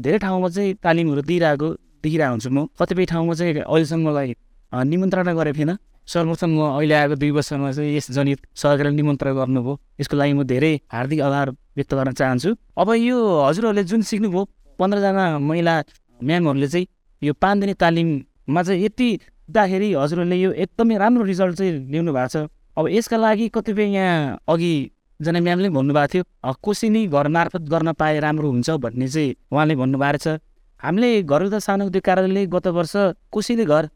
धेरै 0.00 0.18
ठाउँमा 0.18 0.48
चाहिँ 0.48 0.74
तालिमहरू 0.84 1.22
दिइरहेको 1.22 1.68
देखिरहेको 2.02 2.32
हुन्छु 2.32 2.50
म। 2.50 2.66
कतिपय 2.80 3.04
ठाउँमा 3.12 3.34
चाहिँ 3.34 3.60
अहिलेसम्म 3.60 4.08
मलाई 4.08 4.34
निमन्त्रणा 4.72 5.32
गरेको 5.34 5.58
थिएन। 5.58 5.76
सर्वप्रथम 6.08 6.50
म 6.50 6.60
अहिले 6.78 6.94
आएको 6.94 7.14
दुई 7.20 7.30
वर्षमा 7.30 7.70
चाहिँ 7.72 7.96
यस 7.96 8.10
जनित 8.16 8.38
सहकारी 8.56 8.90
निमन्त्रण 8.96 9.34
गर्नुभयो। 9.36 9.72
यसको 10.00 10.16
लागि 10.16 10.32
म 10.32 10.42
धेरै 10.48 10.72
हार्दिक 10.88 11.20
आभार 11.20 11.50
व्यक्त 11.76 11.92
गर्न 11.94 12.12
चाहन्छु। 12.16 12.50
अब 12.80 12.88
यो 12.96 13.16
हजुरहरूले 13.46 13.84
जुन 13.84 14.00
सिक्नुभयो 14.08 14.42
पन्ध्रजना 14.78 15.24
महिला 15.38 15.74
म्यामहरूले 16.20 16.68
चाहिँ 16.68 16.86
यो 17.22 17.32
पाँच 17.36 17.56
दिने 17.60 17.74
तालिम 17.76 18.08
मा 18.50 18.62
चाहिँ 18.62 18.84
यति 18.84 19.08
हुँदाखेरि 19.48 19.92
हजुरहरूले 19.94 20.36
यो 20.36 20.50
एकदमै 20.64 20.96
राम्रो 20.98 21.24
रिजल्ट 21.24 21.56
चाहिँ 21.58 21.72
ल्याउनु 21.90 22.12
भएको 22.12 22.28
छ। 22.28 22.48
अब 22.78 22.88
यसका 22.88 23.16
लागि 23.16 23.48
कतिपय 23.54 23.86
यहाँ 23.94 24.38
अघि 24.48 24.72
जना 25.20 25.40
म्यामले 25.40 25.68
भन्नुभएको 25.70 26.08
थियो 26.12 26.52
कोसिनी 26.62 27.06
घर 27.06 27.28
मार्फत 27.28 27.62
गर्न 27.70 27.92
पाए 27.92 28.18
राम्रो 28.20 28.50
हुन्छ 28.50 28.70
भन्ने 28.84 29.08
चाहिँ 29.08 29.34
उहाँले 29.52 29.74
भन्नुभएको 29.76 30.18
छ। 30.18 30.38
हामीले 30.80 31.22
घर 31.22 31.58
सानो 31.60 31.86
उद्योग 31.86 32.04
कार्यालयले 32.04 32.46
गत 32.46 32.66
वर्ष 32.72 32.94
कोसिनी 33.30 33.64
घर 33.64 33.88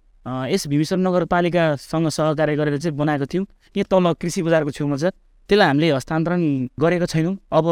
यस 0.52 0.66
भीमश्वर 0.68 0.98
नगरपालिकासँग 0.98 2.08
सहकार्य 2.08 2.56
गरेर 2.56 2.76
चाहिँ 2.78 2.96
बनाएको 2.96 3.26
थियौँ। 3.26 3.46
यहाँ 3.76 3.86
तल 3.90 4.12
कृषि 4.20 4.42
बजारको 4.42 4.70
छेउमा 4.70 4.96
छ। 4.96 5.04
त्यसलाई 5.48 5.66
हामीले 5.68 5.90
हस्तान्तरण 5.92 6.40
गरेको 6.80 7.06
छैनौँ। 7.06 7.36
अब 7.52 7.66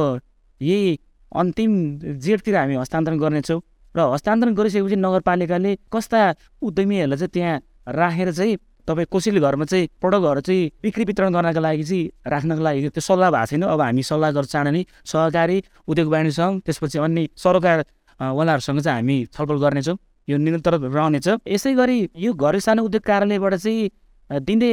यही 0.60 0.98
अन्तिम 1.32 1.72
जेठतिर 2.20 2.56
हामी 2.56 2.74
हस्तान्तरण 2.76 3.18
गर्नेछौँ। 3.18 3.60
र 3.96 4.00
हस्तान्तरण 4.12 4.54
गरिसकेपछि 4.54 4.96
नगरपालिकाले 4.96 5.72
कस्ता 5.92 6.20
उद्यमीहरूलाई 6.62 7.18
चाहिँ 7.18 7.32
त्यहाँ 7.32 7.60
राखेर 7.88 8.32
चाहिँ 8.32 8.56
तपाईँ 8.88 9.06
कसैले 9.14 9.40
घरमा 9.40 9.64
चाहिँ 9.64 9.86
प्रडक्टहरू 10.00 10.40
चाहिँ 10.42 10.70
बिक्री 10.82 11.04
वितरण 11.04 11.32
गर्नको 11.32 11.60
लागि 11.60 11.84
चाहिँ 11.84 12.10
राख्नको 12.26 12.62
लागि 12.62 12.88
त्यो 12.90 13.00
सल्लाह 13.00 13.30
भएको 13.30 13.46
छैन। 13.46 13.62
अब 13.62 13.80
हामी 13.80 14.02
सल्लाह 14.02 14.30
गर्छ 14.32 14.50
चाँडो 14.52 14.70
नै 14.70 14.82
सहकारी 15.06 15.56
उद्योग 15.86 16.08
वाणिज्य 16.12 16.34
सङ्घ 16.34 16.54
त्यसपछि 16.66 16.98
अन्य 16.98 17.28
सरकार 17.36 17.78
वालाहरूसँग 18.20 18.80
चाहिँ 18.80 18.98
हामी 18.98 19.16
छलफल 19.30 19.58
गर्नेछौँ। 19.62 19.96
यो 20.28 20.36
निरन्तर 20.38 20.74
रहनेछ। 20.82 21.28
यसै 21.46 21.74
गरी 21.74 21.98
यो 22.16 22.32
घर 22.34 22.58
सानो 22.58 22.82
उद्योग 22.86 23.02
कार्यालयबाट 23.02 23.54
चाहिँ 23.54 23.90
दिँदै 24.32 24.70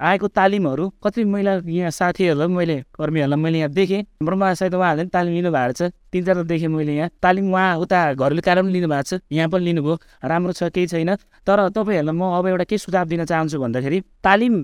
आएको 0.00 0.28
तालिमहरू 0.28 0.88
कति 1.04 1.24
महिला 1.24 1.52
यहाँ 1.66 1.90
साथीहरूलाई 1.90 2.48
मैले 2.48 2.76
कर्मीहरूलाई 2.96 3.40
मैले 3.42 3.58
यहाँ 3.58 3.70
देखेँ। 3.70 4.00
हाम्रोमा 4.00 4.52
सायद 4.54 4.74
उहाँहरूले 4.74 5.04
पनि 5.04 5.10
तालिम 5.12 5.32
लिनुभएको 5.34 5.72
छ। 5.72 5.82
तिन 6.12 6.24
चारवटा 6.24 6.48
देखेँ 6.48 6.68
मैले 6.68 6.94
यहाँ। 6.96 7.10
तालिम 7.20 7.52
उहाँ 7.52 7.76
उता 7.76 8.14
घरले 8.14 8.40
कारण 8.40 8.62
पनि 8.62 8.72
लिनुभएको 8.72 9.02
छ। 9.02 9.20
यहाँ 9.32 9.48
पनि 9.52 9.64
लिनुभयो। 9.64 9.94
राम्रो 10.24 10.52
छ 10.52 10.62
केही 10.72 10.86
छैन। 10.86 11.14
तर 11.44 11.68
तपाईँहरूलाई 11.76 12.16
म 12.16 12.22
अब 12.38 12.46
एउटा 12.46 12.64
के 12.64 12.78
सुझाव 12.78 13.06
दिन 13.12 13.24
चाहन्छु 13.28 13.58
भन्दाखेरि 13.60 14.00
तालिम 14.24 14.54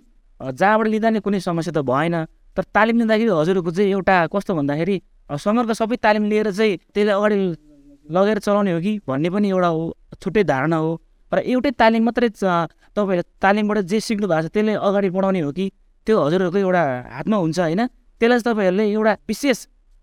जहाँबाट 0.40 0.86
लिँदा 0.86 1.08
नै 1.10 1.20
कुनै 1.20 1.40
समस्या 1.40 1.72
त 1.76 1.84
भएन। 1.84 2.24
तर 2.56 2.62
तालिम 2.72 2.96
लिँदाखेरि 3.04 3.30
हजुरको 3.30 3.70
चाहिँ 3.70 3.90
एउटा 3.92 4.26
कस्तो 4.32 4.54
भन्दाखेरि 4.54 4.96
सँगरको 5.28 5.74
सबै 5.74 5.96
तालिम 6.00 6.24
लिएर 6.30 6.50
चाहिँ 6.56 6.76
त्यसले 6.94 7.12
अगाडि 7.12 7.36
लगेर 8.08 8.38
चलाउने 8.38 8.72
हो 8.72 8.80
कि 8.80 8.92
भन्ने 9.04 9.28
पनि 9.30 9.48
एउटा 9.50 9.70
छुट्टै 10.16 10.44
धारणा 10.44 10.76
हो। 10.76 10.90
र 11.32 11.38
एउटै 11.44 11.70
तालिम 11.76 12.02
मात्रै 12.08 12.28
तपाईँहरूले 12.32 13.24
तालिमबाट 13.42 13.78
जे 13.84 13.98
सिक्नु 14.00 14.26
भएको 14.28 14.48
छ 14.48 14.52
त्यसले 14.54 14.72
अगाडि 14.74 15.08
बढाउने 15.12 15.40
हो 15.44 15.52
कि? 15.52 15.66
त्यो 16.06 16.14
हजुरहरूको 16.24 16.58
एउटा 16.58 16.82
हातमा 17.16 17.36
हुन्छ 17.36 17.58
होइन? 17.60 17.82
त्यसलाई 18.20 18.38
चाहिँ 18.40 18.54
तपाईँहरूले 18.54 18.84
एउटा 18.96 19.12
विशेष 19.28 19.58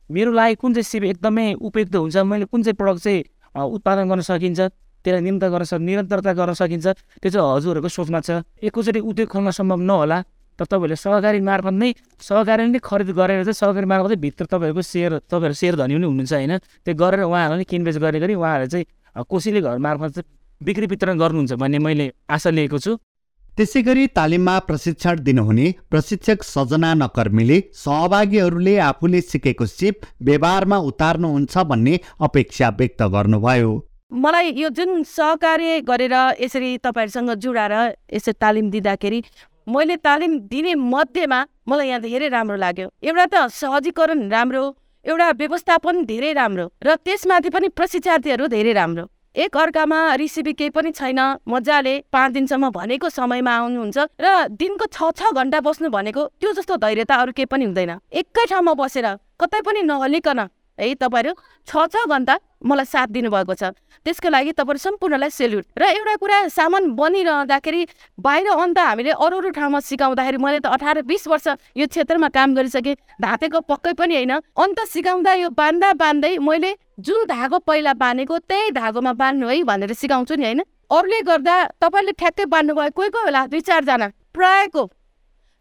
मेरो 0.10 0.32
लागि 0.32 0.56
कुन 0.62 0.74
चाहिँ 0.74 0.86
सिप 0.86 1.04
एकदमै 1.12 1.46
उपयुक्त 1.60 1.96
हुन्छ 1.96 2.18
मैले 2.30 2.46
कुन 2.46 2.62
चाहिँ 2.64 2.78
प्रडक्ट 2.78 3.02
चाहिँ 3.04 3.22
उत्पादन 3.56 4.06
गर्न 4.10 4.22
सकिन्छ 4.22 4.60
त्यसलाई 5.06 5.22
निरन्तर 5.26 5.50
गर्न 5.50 5.64
सक् 5.66 5.82
निरन्तरता 5.82 6.32
गर्न 6.34 6.54
सकिन्छ 6.62 6.88
त्यो 7.22 7.30
चाहिँ 7.30 7.46
हजुरहरूको 7.58 7.90
सोचमा 7.90 8.20
छ। 8.22 8.30
एकैचोटि 8.62 9.00
उद्योग 9.02 9.28
खोल्न 9.34 9.50
सम्भव 9.50 9.80
नहोला 9.82 10.18
तर 10.60 10.66
तपाईँहरूले 10.66 10.96
सहकारी 10.96 11.40
मार्फत 11.42 11.74
नै 11.74 11.90
सहकारी 12.22 12.62
नै 12.70 12.80
खरिद 12.80 13.10
गरेर 13.12 13.44
चाहिँ 13.44 13.60
सहकारी 13.60 13.86
मार्फत 13.86 14.18
भित्र 14.24 14.46
तपाईँहरूको 14.46 14.82
सेयर 14.82 15.12
तपाईँहरू 15.26 15.56
सेयर 15.58 15.74
धनी 15.76 15.94
पनि 15.98 16.06
हुनुहुन्छ 16.06 16.34
होइन? 16.34 16.54
त्यो 16.86 16.94
गरेर 16.96 17.22
उहाँहरूले 17.26 17.66
किनबेच 17.66 17.98
गरे 17.98 18.20
गरी 18.24 18.34
उहाँहरूले 18.40 18.70
चाहिँ 18.72 18.86
कोसीले 19.26 19.62
घर 19.62 19.78
मार्फत 19.78 20.10
चाहिँ 20.16 20.28
बिक्री 20.64 20.86
वितरण 20.88 21.18
गर्नुहुन्छ 21.20 21.54
भन्ने 21.54 21.80
मैले 21.80 22.12
आशा 22.30 22.50
लिएको 22.50 22.80
छु। 22.80 22.96
त्यसै 23.58 23.82
गरी 23.82 24.06
तालिममा 24.16 24.54
प्रशिक्षण 24.68 25.20
दिनुहुने 25.24 25.66
प्रशिक्षक 25.92 26.44
सजना 26.44 26.94
नकर्मीले 26.94 27.58
सहभागीहरूले 27.74 28.78
आफूले 28.88 29.22
सिकेको 29.22 29.66
सिप 29.66 30.06
व्यवहारमा 30.22 30.78
उतार्नुहुन्छ 30.90 31.58
भन्ने 31.70 32.00
अपेक्षा 32.28 32.70
व्यक्त 32.80 33.02
गर्नुभयो। 33.16 33.72
मलाई 34.12 34.52
यो 34.56 34.70
जुन 34.70 35.04
सहकार्य 35.04 35.80
गरेर 35.82 36.16
यसरी 36.44 36.78
तपाईँहरूसँग 36.84 37.32
जुडाएर 37.40 37.74
यसरी 38.14 38.34
तालिम 38.42 38.70
दिँदाखेरि 38.72 39.24
मैले 39.68 39.96
तालिम 39.98 40.40
दिने 40.52 40.76
मध्येमा 40.76 41.40
मलाई 41.68 41.88
यहाँ 41.88 42.02
धेरै 42.02 42.28
राम्रो 42.30 42.58
लाग्यो। 42.58 42.88
एउटा 43.04 43.26
त 43.26 43.48
सहजीकरण 43.52 44.30
राम्रो 44.30 44.64
एउटा 45.06 45.30
व्यवस्थापन 45.32 46.06
धेरै 46.06 46.34
राम्रो 46.34 46.66
र 46.84 46.96
त्यसमाथि 47.02 47.50
पनि 47.50 47.68
प्रशिक्षार्थीहरू 47.72 48.48
धेरै 48.48 48.74
राम्रो। 48.74 49.06
एक 49.36 49.58
अर्कामा 49.58 50.00
रिसिभी 50.16 50.54
केही 50.54 50.70
पनि 50.72 50.92
छैन। 50.92 51.20
मजाले 51.44 51.94
पाँच 52.08 52.32
दिनसम्म 52.32 52.70
भनेको 52.72 53.10
समयमा 53.10 53.52
आउनुहुन्छ 53.52 53.98
र 54.16 54.48
दिनको 54.48 54.86
छ 54.88 55.12
छ 55.12 55.32
घन्टा 55.36 55.60
बस्नु 55.60 55.90
भनेको 55.92 56.22
त्यो 56.40 56.52
जस्तो 56.56 56.76
धैर्यता 56.80 57.16
अरू 57.16 57.32
केही 57.36 57.46
पनि 57.52 57.66
हुँदैन। 57.66 57.92
एकै 58.16 58.46
ठाउँमा 58.48 58.74
बसेर 58.80 59.08
कतै 59.36 59.60
पनि 59.60 59.82
नहलिकन। 59.84 60.40
है 60.80 60.94
तपाईँहरू 60.96 61.34
छ 61.68 61.72
छ 61.92 62.08
घन्टा 62.08 62.36
मलाई 62.66 62.86
साथ 62.86 63.08
दिनुभएको 63.14 63.54
छ। 63.54 63.64
त्यसको 64.06 64.30
लागि 64.30 64.52
तपाईँहरू 64.52 64.80
सम्पूर्णलाई 64.82 65.30
सेल्युट। 65.30 65.66
र 65.78 65.84
एउटा 65.86 66.16
कुरा 66.18 66.38
सामान 66.50 66.84
बनिरहँदाखेरि 66.98 67.82
बाहिर 68.18 68.48
अन्त 68.50 68.80
हामीले 68.80 69.12
अरू 69.16 69.38
अरू 69.38 69.50
ठाउँमा 69.54 69.80
सिकाउँदाखेरि 69.80 70.38
मैले 70.38 70.60
त 70.60 70.68
अठार 70.74 71.02
बिस 71.06 71.28
वर्ष 71.28 71.48
यो 71.78 71.86
क्षेत्रमा 71.88 72.30
काम 72.30 72.56
गरिसकेँ। 72.56 72.96
धातेको 73.22 73.60
पक्कै 73.70 73.94
पनि 73.94 74.16
होइन। 74.16 74.34
अन्त 74.34 74.80
सिकाउँदा 74.90 75.34
यो 75.42 75.50
बान्दा 75.54 75.94
बान्दै 75.94 76.38
मैले 76.42 76.76
जुन 77.00 77.26
धागो 77.26 77.60
पहिला 77.66 77.94
बाँधेको 77.94 78.38
त्यही 78.46 78.72
धागोमा 78.72 79.14
बाँध्नु 79.14 79.48
है 79.48 79.64
भनेर 79.64 79.94
सिकाउँछु 79.94 80.36
नि 80.36 80.46
होइन। 80.46 80.62
अरूले 80.90 81.22
गर्दा 81.22 81.56
तपाईँले 81.82 82.12
ठ्याक्कै 82.14 82.46
बाँध्नुभयो 82.46 82.92
कोही 82.94 83.10
कोही 83.10 83.26
बेला 83.26 83.46
दुई 83.48 83.62
चारजना। 83.62 84.08
प्रायःको 84.34 84.84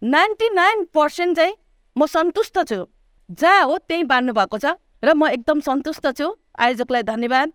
नाइन्टी 0.02 0.48
नाइन 0.52 0.84
पर्सेन्ट 0.94 1.36
चाहिँ 1.36 1.54
म 1.96 2.06
सन्तुष्ट 2.06 2.58
छु। 2.68 2.84
जहाँ 3.30 3.64
हो 3.64 3.78
त्यहीँ 3.88 4.04
बाँध्नु 4.04 4.32
भएको 4.32 4.58
छ। 4.58 4.76
र 5.00 5.14
म 5.14 5.28
एकदम 5.28 5.60
सन्तुष्ट 5.60 6.06
छु। 6.12 6.28
आयोजकलाई 6.58 7.02
धन्यवाद। 7.04 7.52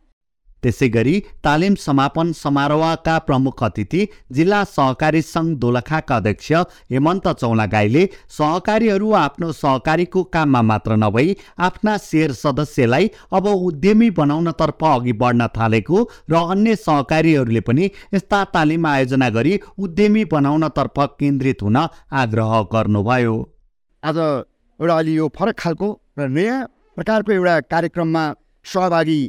त्यसै 0.64 0.88
गरी 0.90 1.14
तालिम 1.44 1.76
समापन 1.80 2.32
समारोहका 2.36 3.18
प्रमुख 3.28 3.62
अतिथि 3.64 4.02
जिल्ला 4.38 4.58
सहकारी 4.70 5.22
सङ्घ 5.24 5.52
दोलखाका 5.58 6.16
अध्यक्ष 6.16 6.52
हेमन्त 6.92 7.28
चौलागाईले 7.34 8.04
सहकारीहरू 8.38 9.12
आफ्नो 9.20 9.52
सहकारीको 9.54 10.24
काममा 10.34 10.62
मात्र 10.72 10.96
नभई 11.04 11.36
आफ्ना 11.68 11.94
सेयर 12.00 12.32
सदस्यलाई 12.34 13.08
अब 13.32 13.48
उद्यमी 13.70 14.10
बनाउनतर्फ 14.20 14.84
अघि 14.86 15.14
बढ्न 15.22 15.48
थालेको 15.56 16.04
र 16.30 16.44
अन्य 16.50 16.76
सहकारीहरूले 16.82 17.62
पनि 17.70 17.90
यस्ता 18.14 18.44
तालिम 18.54 18.88
आयोजना 18.88 19.30
गरी 19.38 19.54
उद्यमी 19.80 20.26
बनाउनतर्फ 20.36 21.00
केन्द्रित 21.20 21.64
हुन 21.64 21.78
आग्रह 22.24 22.52
गर्नुभयो। 22.76 23.40
आज 24.04 24.18
एउटा 24.18 24.98
अलि 24.98 25.18
यो 25.18 25.32
फरक 25.40 25.60
खालको 25.60 25.88
र 26.20 26.28
नयाँ 26.36 26.62
प्रकारको 26.98 27.32
एउटा 27.32 27.60
कार्यक्रममा 27.72 28.28
सहभागी 28.66 29.22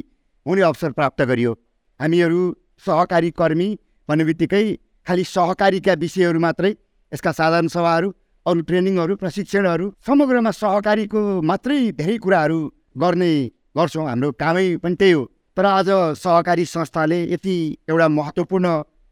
हुने 0.45 0.61
अवसर 0.61 0.91
प्राप्त 0.91 1.21
गरियो। 1.23 1.51
हामीहरू 1.99 2.41
सहकारी 2.83 3.29
कर्मी 3.31 3.69
भन्ने 4.09 4.23
बित्तिकै 4.25 4.63
खालि 5.07 5.23
सहकारीका 5.25 5.93
विषयहरू 6.03 6.39
मात्रै 6.39 6.71
यसका 7.11 7.31
साधारण 7.31 7.67
सभाहरू 7.67 8.09
अरू 8.45 8.61
ट्रेनिङहरू 8.69 9.15
प्रशिक्षणहरू 9.15 9.85
समग्रमा 10.07 10.51
सहकारीको 10.51 11.21
मात्रै 11.41 11.79
धेरै 11.99 12.17
कुराहरू 12.17 12.59
गर्ने 12.97 13.31
गर्छौँ। 13.77 14.07
हाम्रो 14.07 14.31
कामै 14.41 14.65
पनि 14.83 14.95
त्यही 14.95 15.11
हो। 15.11 15.23
तर 15.57 15.65
आज 15.67 15.89
सहकारी 16.17 16.65
संस्थाले 16.65 17.19
यति 17.33 17.55
एउटा 17.89 18.07
महत्त्वपूर्ण 18.09 18.67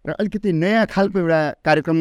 र 0.05 0.09
अलिकति 0.13 0.51
नयाँ 0.53 0.85
खालको 0.87 1.19
एउटा 1.19 1.41
कार्यक्रम 1.65 1.99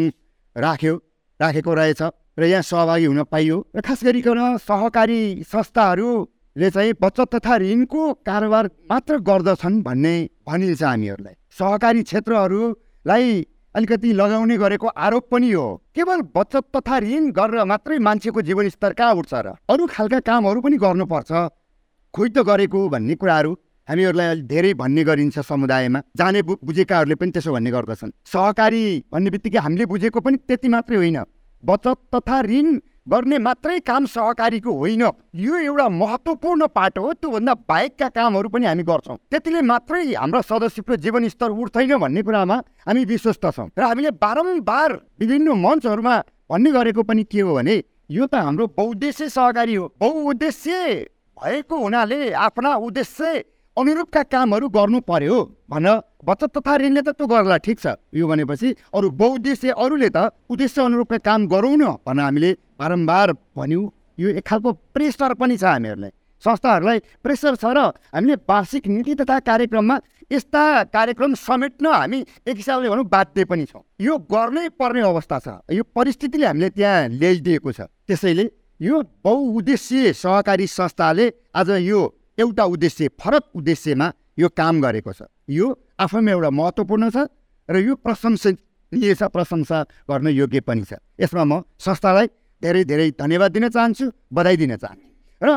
राख्यो 0.57 0.95
राखेको 1.41 1.75
रहेछ 1.75 2.03
र 2.39 2.43
यहाँ 2.45 2.63
सहभागी 2.63 3.05
हुन 3.05 3.23
पाइयो। 3.25 3.57
र 3.77 3.81
खास 3.83 4.05
गरिकन 4.05 4.41
सहकारी 4.63 5.21
संस्थाहरू 5.45 6.09
ले 6.59 6.71
चाहिँ 6.71 6.93
बचत 7.00 7.35
तथा 7.35 7.57
ऋणको 7.57 8.03
कारोबार 8.27 8.67
मात्र 8.91 9.17
गर्दछन् 9.23 9.83
भन्ने 9.83 10.15
भनिन्छ 10.43 10.83
हामीहरूलाई। 10.83 11.35
सहकारी 11.55 12.03
क्षेत्रहरूलाई 12.03 13.47
अलिकति 13.75 14.12
लगाउने 14.12 14.57
गरेको 14.59 14.87
आरोप 14.88 15.29
पनि 15.31 15.50
हो। 15.53 15.67
केवल 15.95 16.21
बचत 16.35 16.65
तथा 16.75 16.99
ऋण 16.99 17.31
गरेर 17.31 17.65
मात्रै 17.65 17.99
मान्छेको 17.99 18.43
जीवनस्तर 18.43 18.93
कहाँ 18.93 19.15
उठ्छ 19.15 19.35
र 19.35 19.55
अरू 19.71 19.87
खालका 19.87 20.19
कामहरू 20.21 20.61
पनि 20.61 20.77
गर्नुपर्छ। 20.83 21.31
खोइ 22.15 22.29
त 22.29 22.38
गरेको 22.43 22.88
भन्ने 22.91 23.15
कुराहरू 23.15 23.53
हामीहरूलाई 23.88 24.27
अलिक 24.27 24.47
धेरै 24.49 24.75
भन्ने 24.75 25.03
गरिन्छ 25.05 25.38
समुदायमा। 25.38 26.00
जाने 26.19 26.43
बुझेकाहरूले 26.43 27.15
पनि 27.15 27.31
त्यसो 27.31 27.53
भन्ने 27.55 27.71
गर्दछन्। 27.71 28.11
सहकारी 28.27 28.83
भन्ने 29.15 29.31
बित्तिकै 29.31 29.59
हामीले 29.62 29.87
बुझेको 29.87 30.21
पनि 30.21 30.37
त्यति 30.43 30.69
मात्रै 30.75 30.97
होइन। 30.97 31.19
बचत 31.62 31.99
तथा 32.15 32.37
ऋण 32.43 32.67
गर्ने 33.09 33.38
मात्रै 33.38 33.79
काम 33.81 34.07
सहकारीको 34.07 34.73
होइन। 34.73 35.03
यो 35.35 35.57
एउटा 35.59 35.88
महत्त्वपूर्ण 35.91 36.67
पाटो 36.69 37.00
हो 37.03 37.12
त्योभन्दा 37.15 37.55
बाहेकका 37.65 38.09
कामहरू 38.09 38.49
पनि 38.49 38.67
हामी 38.67 38.83
गर्छौँ। 38.85 39.17
त्यतिले 39.31 39.61
मात्रै 39.65 40.03
हाम्रा 40.12 40.41
सदस्यको 40.45 40.97
जीवनस्तर 40.97 41.50
उठ्दैन 41.50 41.97
भन्ने 41.99 42.23
कुरामा 42.23 42.57
हामी 42.85 43.05
विश्वस्त 43.05 43.47
छौँ। 43.49 43.69
र 43.73 43.83
हामीले 43.83 44.11
बारम्बार 44.21 44.91
विभिन्न 45.21 45.49
मञ्चहरूमा 45.57 46.17
भन्ने 46.50 46.71
गरेको 46.73 47.03
पनि 47.03 47.25
के 47.25 47.41
हो 47.41 47.55
भने 47.55 47.77
यो 48.11 48.27
त 48.27 48.35
हाम्रो 48.37 48.67
बहुद्देश्य 48.77 49.29
सहकारी 49.29 49.75
हो। 49.75 49.85
बहुउद्देश्य 49.97 50.73
भएको 51.37 51.77
हुनाले 51.77 52.21
आफ्ना 52.37 52.75
उद्देश्य 52.77 53.45
अनुरूपका 53.78 54.23
कामहरू 54.26 54.68
गर्नु 54.68 55.00
पर्यो 55.06 55.38
भन। 55.70 55.87
बचत 56.26 56.50
तथा 56.56 56.76
ऋणले 56.76 57.00
त 57.06 57.08
त्यो 57.14 57.26
गर्ला 57.26 57.56
ठिक 57.62 57.78
छ। 57.78 57.87
यो 58.11 58.26
भनेपछि 58.26 58.68
अरू 58.90 59.06
बहुद्देश्य 59.14 59.70
अरूले 59.70 60.08
त 60.11 60.35
उद्देश्य 60.50 60.82
अनुरूपका 60.82 61.18
काम 61.23 61.47
गरौँ 61.47 61.76
न 61.78 62.02
भनेर 62.02 62.25
हामीले 62.25 62.50
बारम्बार 62.75 63.32
भन्यौँ। 63.54 63.84
यो 64.19 64.28
एक 64.34 64.43
खालको 64.43 64.73
प्रेसर 64.91 65.34
पनि 65.38 65.56
छ 65.56 65.64
हामीहरूलाई। 65.64 66.10
संस्थाहरूलाई 66.43 66.99
प्रेसर 67.23 67.54
छ 67.54 67.64
र 67.71 67.78
हामीले 68.14 68.34
वार्षिक 68.43 68.86
नीति 68.86 69.14
तथा 69.14 69.38
कार्यक्रममा 69.47 69.97
यस्ता 70.30 70.62
कार्यक्रम 70.91 71.34
समेट्न 71.38 71.86
हामी 71.86 72.19
एक 72.47 72.56
हिसाबले 72.56 72.88
भनौँ 72.91 73.06
बाध्य 73.06 73.45
पनि 73.47 73.64
छौँ। 73.64 73.82
यो 74.02 74.19
गर्नै 74.26 74.69
पर्ने 74.75 75.00
अवस्था 75.06 75.38
छ। 75.38 75.49
यो 75.71 75.82
परिस्थितिले 75.95 76.47
हामीले 76.47 76.69
त्यहाँ 76.75 77.08
ल्याइदिएको 77.14 77.71
छ। 77.73 77.80
त्यसैले 78.06 78.50
यो 78.80 79.02
बहुउद्देश्य 79.25 80.12
सहकारी 80.14 80.67
संस्थाले 80.67 81.26
आज 81.54 81.71
यो 81.82 82.00
एउटा 82.39 82.65
उद्देश्य 82.65 83.09
फरक 83.21 83.45
उद्देश्यमा 83.55 84.13
यो 84.39 84.49
काम 84.49 84.81
गरेको 84.81 85.13
छ। 85.13 85.23
यो 85.51 85.67
आफैमा 85.99 86.31
एउटा 86.31 86.51
महत्त्वपूर्ण 86.51 87.11
छ 87.11 87.27
र 87.69 87.77
यो 87.83 87.95
प्रशंसनीय 87.99 89.15
छ 89.15 89.23
प्रशंसा 89.35 89.79
गर्न 90.11 90.27
योग्य 90.33 90.61
पनि 90.63 90.85
छ। 90.85 91.03
यसमा 91.19 91.45
म 91.45 91.63
संस्थालाई 91.79 92.27
धेरै 92.63 92.83
धेरै 92.85 93.11
धन्यवाद 93.19 93.51
दिन 93.53 93.69
चाहन्छु 93.69 94.07
बधाई 94.33 94.57
दिन 94.57 94.77
चाहन्छु। 94.77 95.07
र 95.43 95.49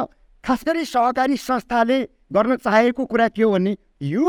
खास 0.44 0.64
गरी 0.66 0.86
सहकारी 0.86 1.38
संस्थाले 1.38 1.98
गर्न 2.34 2.56
चाहेको 2.66 3.06
कुरा 3.06 3.28
के 3.30 3.44
हो 3.44 3.52
भने 3.52 3.78
यो 4.02 4.26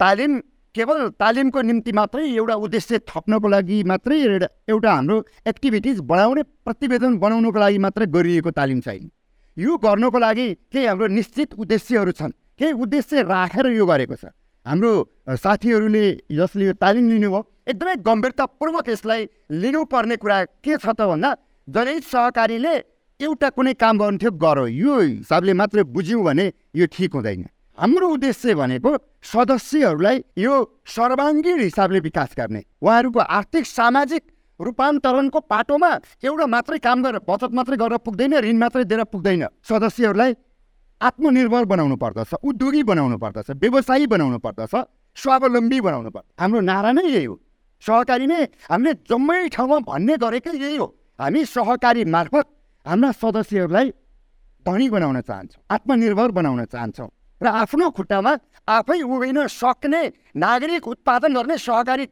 तालिम 0.00 0.32
केवल 0.74 0.98
तालिमको 1.20 1.60
निम्ति 1.60 1.92
मात्रै 1.92 2.24
एउटा 2.30 2.54
उद्देश्य 2.64 2.98
थप्नको 3.04 3.48
लागि 3.48 3.82
मात्रै 3.84 4.16
एउटा 4.70 4.90
हाम्रो 4.92 5.16
एक्टिभिटिज 5.44 6.00
बढाउने 6.00 6.42
प्रतिवेदन 6.64 7.18
बनाउनको 7.18 7.58
लागि 7.60 7.78
मात्रै 7.84 8.06
गरिएको 8.06 8.50
तालिम 8.56 8.80
छैन। 8.80 9.10
यो 9.60 9.76
गर्नको 9.76 10.18
लागि 10.18 10.46
केही 10.72 10.86
हाम्रो 10.86 11.06
निश्चित 11.12 11.54
उद्देश्यहरू 11.54 12.12
छन्। 12.16 12.32
केही 12.58 12.72
उद्देश्य 12.72 13.22
राखेर 13.28 13.66
यो 13.76 13.84
गरेको 13.86 14.16
छ। 14.16 14.32
हाम्रो 14.66 14.90
साथीहरूले 15.36 16.04
जसले 16.32 16.64
यो 16.66 16.74
तालिम 16.80 17.04
लिनुभयो 17.10 17.40
एकदमै 17.68 17.94
गम्भीरतापूर्वक 18.08 18.88
यसलाई 18.88 19.20
लिनुपर्ने 19.52 20.16
कुरा 20.16 20.38
के 20.64 20.76
छ 20.76 20.86
त 20.96 21.00
भन्दा 21.04 21.30
जनहित 21.68 22.04
सहकारीले 22.04 22.74
एउटा 23.20 23.48
कुनै 23.52 23.72
काम 23.76 23.94
गर्नु 24.00 24.30
गरौँ। 24.40 24.68
यो 24.68 24.94
हिसाबले 25.20 25.52
मात्रै 25.52 25.82
बुझ्यौँ 25.92 26.24
भने 26.24 26.46
यो 26.72 26.86
ठिक 26.88 27.12
हुँदैन। 27.14 27.44
हाम्रो 27.78 28.06
उद्देश्य 28.16 28.54
भनेको 28.54 28.90
सदस्यहरूलाई 29.24 30.16
यो 30.36 30.54
सर्वाङ्गीण 30.84 31.58
हिसाबले 31.60 32.00
विकास 32.00 32.30
गर्ने। 32.36 32.60
उहाँहरूको 32.80 33.20
आर्थिक 33.20 33.64
सामाजिक 33.66 34.22
रूपान्तरणको 34.60 35.40
पाटोमा 35.52 35.90
एउटा 36.22 36.46
मात्रै 36.46 36.78
काम 36.78 36.98
गरेर 37.04 37.20
बचत 37.28 37.50
मात्रै 37.58 37.76
गरेर 37.82 37.98
पुग्दैन 38.06 38.34
ऋण 38.44 38.56
मात्रै 38.60 38.84
दिएर 38.84 39.02
पुग्दैन। 39.08 39.44
सदस्यहरूलाई 39.64 40.32
आत्मनिर्भर 41.00 41.64
बनाउनु 41.64 41.96
पर्दछ 41.96 42.30
उद्योगी 42.44 42.82
बनाउनु 42.84 43.16
पर्दछ 43.18 43.48
व्यवसायी 43.56 44.06
बनाउनु 44.06 44.38
पर्दछ 44.44 44.74
स्वावलम्बी 45.16 45.78
बनाउनु 45.80 46.10
पर्छ 46.12 46.26
हाम्रो 46.40 46.60
नारा 46.60 46.90
नै 46.92 47.04
यही 47.08 47.24
हो। 47.24 47.36
सहकारी 47.82 48.26
नै 48.28 48.40
हामीले 48.68 48.92
जम्मै 49.08 49.48
ठाउँमा 49.48 49.78
भन्ने 49.88 50.14
गरेकै 50.20 50.52
यही 50.54 50.76
हो। 50.76 50.86
हामी 51.18 51.40
सहकारी 51.46 52.04
मार्फत 52.04 52.46
हाम्रा 52.86 53.10
सदस्यहरूलाई 53.16 53.88
धनी 54.64 54.86
बनाउन 54.92 55.20
चाहन्छौँ 55.24 55.60
आत्मनिर्भर 55.72 56.30
बनाउन 56.36 56.64
चाहन्छौँ। 56.68 57.08
र 57.40 57.46
आफ्नो 57.48 57.90
खुट्टामा 57.96 58.32
आफै 58.68 59.00
उभिन 59.00 59.38
सक्ने 59.48 60.02
नागरिक 60.36 60.84
उत्पादन 60.84 61.32
गर्ने 61.32 61.56
सहकारी 61.58 62.04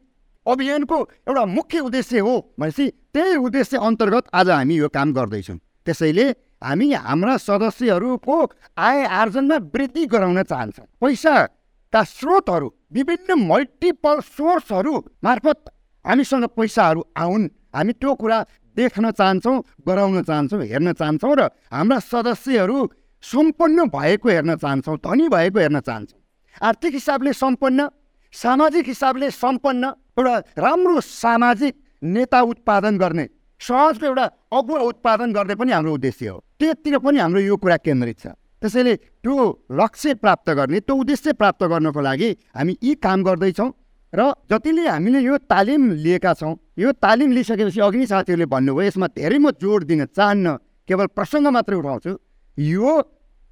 अभियानको 0.45 0.97
एउटा 1.27 1.45
मुख्य 1.45 1.79
उद्देश्य 1.79 2.19
हो 2.19 2.35
भनेपछि 2.59 2.87
त्यही 3.13 3.35
उद्देश्य 3.37 3.77
अन्तर्गत 3.77 4.25
आज 4.33 4.49
हामी 4.49 4.75
यो 4.75 4.87
काम 4.89 5.13
गर्दैछौँ। 5.13 5.57
त्यसैले 5.85 6.25
हामी 6.63 6.91
हाम्रा 6.93 7.35
सदस्यहरूको 7.37 8.37
आय 8.77 9.03
आर्जनमा 9.05 9.57
वृद्धि 9.73 10.05
गराउन 10.05 10.41
चाहन्छौँ। 10.43 10.85
पैसाका 11.01 12.03
स्रोतहरू 12.03 12.67
विभिन्न 12.93 13.39
मल्टिपल 13.41 14.19
सोर्सहरू 14.27 14.93
मार्फत 15.23 15.59
हामीसँग 16.05 16.45
पैसाहरू 16.57 17.03
आउन्। 17.17 17.49
हामी 17.75 17.93
त्यो 17.93 18.13
कुरा 18.15 18.37
देख्न 18.77 19.11
चाहन्छौँ 19.11 19.57
गराउन 19.87 20.23
चाहन्छौँ 20.23 20.63
हेर्न 20.63 20.93
चाहन्छौँ 20.93 21.35
र 21.35 21.41
हाम्रा 21.71 21.99
सदस्यहरू 22.01 22.77
सम्पन्न 23.23 23.85
भएको 23.89 24.29
हेर्न 24.29 24.55
चाहन्छौँ 24.55 24.97
धनी 24.97 25.27
भएको 25.29 25.59
हेर्न 25.59 25.79
चाहन्छौँ। 25.79 26.19
आर्थिक 26.61 26.93
हिसाबले 26.93 27.33
सम्पन्न 27.33 27.89
सामाजिक 28.33 28.85
हिसाबले 28.87 29.29
सम्पन्न 29.31 29.83
एउटा 30.19 30.35
राम्रो 30.59 30.99
सामाजिक 31.01 31.73
नेता 32.03 32.39
उत्पादन 32.51 32.97
गर्ने 32.97 33.25
समाजको 33.61 34.05
एउटा 34.05 34.25
अगुवा 34.51 34.79
उत्पादन 34.91 35.33
गर्ने 35.33 35.55
पनि 35.55 35.71
हाम्रो 35.71 35.93
उद्देश्य 35.93 36.27
हो। 36.27 36.37
त्यतिर 36.59 36.97
पनि 36.99 37.19
हाम्रो 37.19 37.39
यो 37.39 37.55
कुरा 37.55 37.77
केन्द्रित 37.77 38.19
छ। 38.19 38.27
त्यसैले 38.61 38.95
त्यो 39.23 39.35
लक्ष्य 39.71 40.13
प्राप्त 40.19 40.49
गर्ने 40.51 40.79
त्यो 40.79 40.95
उद्देश्य 40.95 41.33
प्राप्त 41.33 41.63
गर्नको 41.63 42.01
लागि 42.01 42.29
हामी 42.55 42.73
यी 42.83 42.95
काम 42.99 43.23
गर्दैछौँ 43.23 43.71
र 44.13 44.19
जतिले 44.51 44.87
हामीले 44.87 45.19
यो 45.21 45.37
तालिम 45.47 45.91
लिएका 46.03 46.33
छौँ 46.33 46.55
यो 46.75 46.91
तालिम 46.99 47.31
लिइसकेपछि 47.31 47.79
अघि 47.79 48.05
साथीहरूले 48.07 48.45
भन्नुभयो 48.51 48.87
यसमा 48.87 49.07
धेरै 49.15 49.37
म 49.37 49.51
जोड 49.55 49.83
दिन 49.85 50.05
चाहन्न 50.07 50.55
केवल 50.89 51.07
प्रसङ्ग 51.15 51.47
मात्रै 51.47 51.77
उठाउँछु। 51.77 52.11
यो 52.57 52.91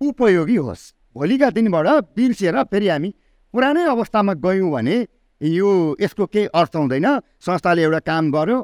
उपयोगी 0.01 0.56
होस्। 0.58 0.84
भोलिका 1.15 1.49
दिनबाट 1.56 1.88
बिर्सिएर 2.15 2.58
फेरि 2.67 2.88
हामी 2.88 3.10
पुरानै 3.53 3.84
अवस्थामा 3.86 4.34
गयौँ 4.43 4.71
भने 4.71 4.95
यो 5.41 5.95
यसको 6.02 6.26
केही 6.26 6.45
अर्थ 6.54 6.76
हुँदैन। 6.76 7.08
संस्थाले 7.39 7.82
एउटा 7.84 8.00
काम 8.10 8.32
गर्यो 8.32 8.58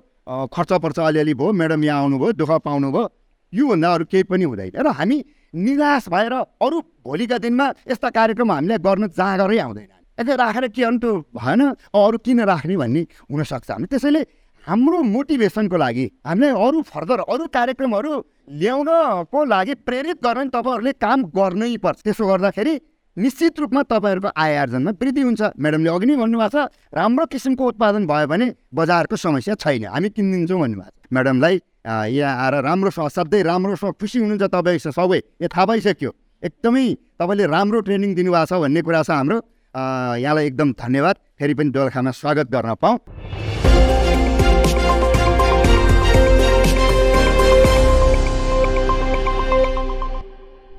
खर्च 0.50 0.72
पर्छ 0.84 1.00
अलिअलि 1.00 1.34
भयो 1.34 1.52
म्याडम 1.54 1.84
यहाँ 1.84 2.02
आउनुभयो 2.02 2.32
दुःख 2.34 2.52
पाउनुभयो 2.66 3.04
योभन्दा 3.54 3.94
अरू 3.94 4.06
केही 4.10 4.24
पनि 4.24 4.44
हुँदैन 4.44 4.82
र 4.82 4.88
हामी 4.90 5.18
निराश 5.54 6.10
भएर 6.10 6.34
अरू 6.34 6.78
भोलिका 7.06 7.38
दिनमा 7.38 7.66
यस्ता 7.86 8.10
कार्यक्रम 8.10 8.52
हामीले 8.52 8.78
गर्न 8.82 9.08
जाँगरै 9.14 9.58
आउँदैन। 9.60 9.92
यसले 10.18 10.36
राखेर 10.36 10.68
के 10.74 10.84
अन्त 10.84 11.06
भएन 11.38 11.62
अरू 11.94 12.18
किन 12.26 12.40
राख्ने 12.42 12.76
भन्ने 12.78 13.02
हुनसक्छ। 13.30 13.70
हामी 13.72 13.86
त्यसैले 13.86 14.22
हाम्रो 14.66 14.98
मोटिभेसनको 15.04 15.78
लागि 15.78 16.06
हामीलाई 16.26 16.54
अरू 16.58 16.82
फर्दर 16.82 17.20
अरू 17.30 17.44
कार्यक्रमहरू 17.54 18.12
ल्याउनको 18.50 19.40
लागि 19.46 19.74
प्रेरित 19.86 20.18
गर्न 20.26 20.50
तपाईँहरूले 20.50 20.92
काम 20.98 21.20
गर्नै 21.30 21.78
पर्छ। 21.78 22.00
त्यसो 22.02 22.24
गर्दाखेरि 22.26 22.74
निश्चित 23.13 23.60
रूपमा 23.60 23.82
तपाईँहरूको 23.86 24.30
आय 24.34 24.56
आर्जनमा 24.58 24.91
वृद्धि 24.97 25.21
हुन्छ। 25.21 25.41
म्याडमले 25.54 25.89
अघि 25.89 26.06
नै 26.10 26.15
भन्नुभएको 26.17 26.49
छ 26.49 26.73
राम्रो 26.97 27.26
किसिमको 27.30 27.63
उत्पादन 27.78 28.08
भयो 28.10 28.28
भने 28.28 28.45
बजारको 28.73 29.15
समस्या 29.15 29.54
छैन। 29.54 29.86
हामी 29.86 30.10
किनिदिन्छौँ 30.17 30.60
भन्नुभएको 30.60 30.89
छ। 30.89 31.13
म्याडमलाई 31.13 31.56
यहाँ 32.10 32.34
आएर 32.41 32.56
राम्रोसँग 32.65 33.10
सधैँ 33.13 33.43
राम्रोसँग 33.45 33.93
खुसी 34.02 34.17
हुनुहुन्छ 34.17 34.49
तपाईँ 34.49 34.80
सबै। 34.89 35.19
यो 35.45 35.47
थाहा 35.47 35.65
भइसक्यो। 35.69 36.12
एकदमै 36.41 36.86
तपाईँले 37.21 37.45
राम्रो 37.54 37.80
ट्रेनिङ 37.86 38.12
दिनुभएको 38.17 38.49
छ 38.49 38.54
भन्ने 38.65 38.82
कुरा 38.82 39.02
छ 39.06 39.10
हाम्रो। 39.13 39.38
यहाँलाई 40.17 40.45
एकदम 40.49 40.73
धन्यवाद। 40.73 41.15
फेरि 41.38 41.54
पनि 41.54 41.69
दोलखामा 41.69 42.12
स्वागत 42.17 42.49
गर्न 42.49 42.73
पाऊँ। 42.82 42.97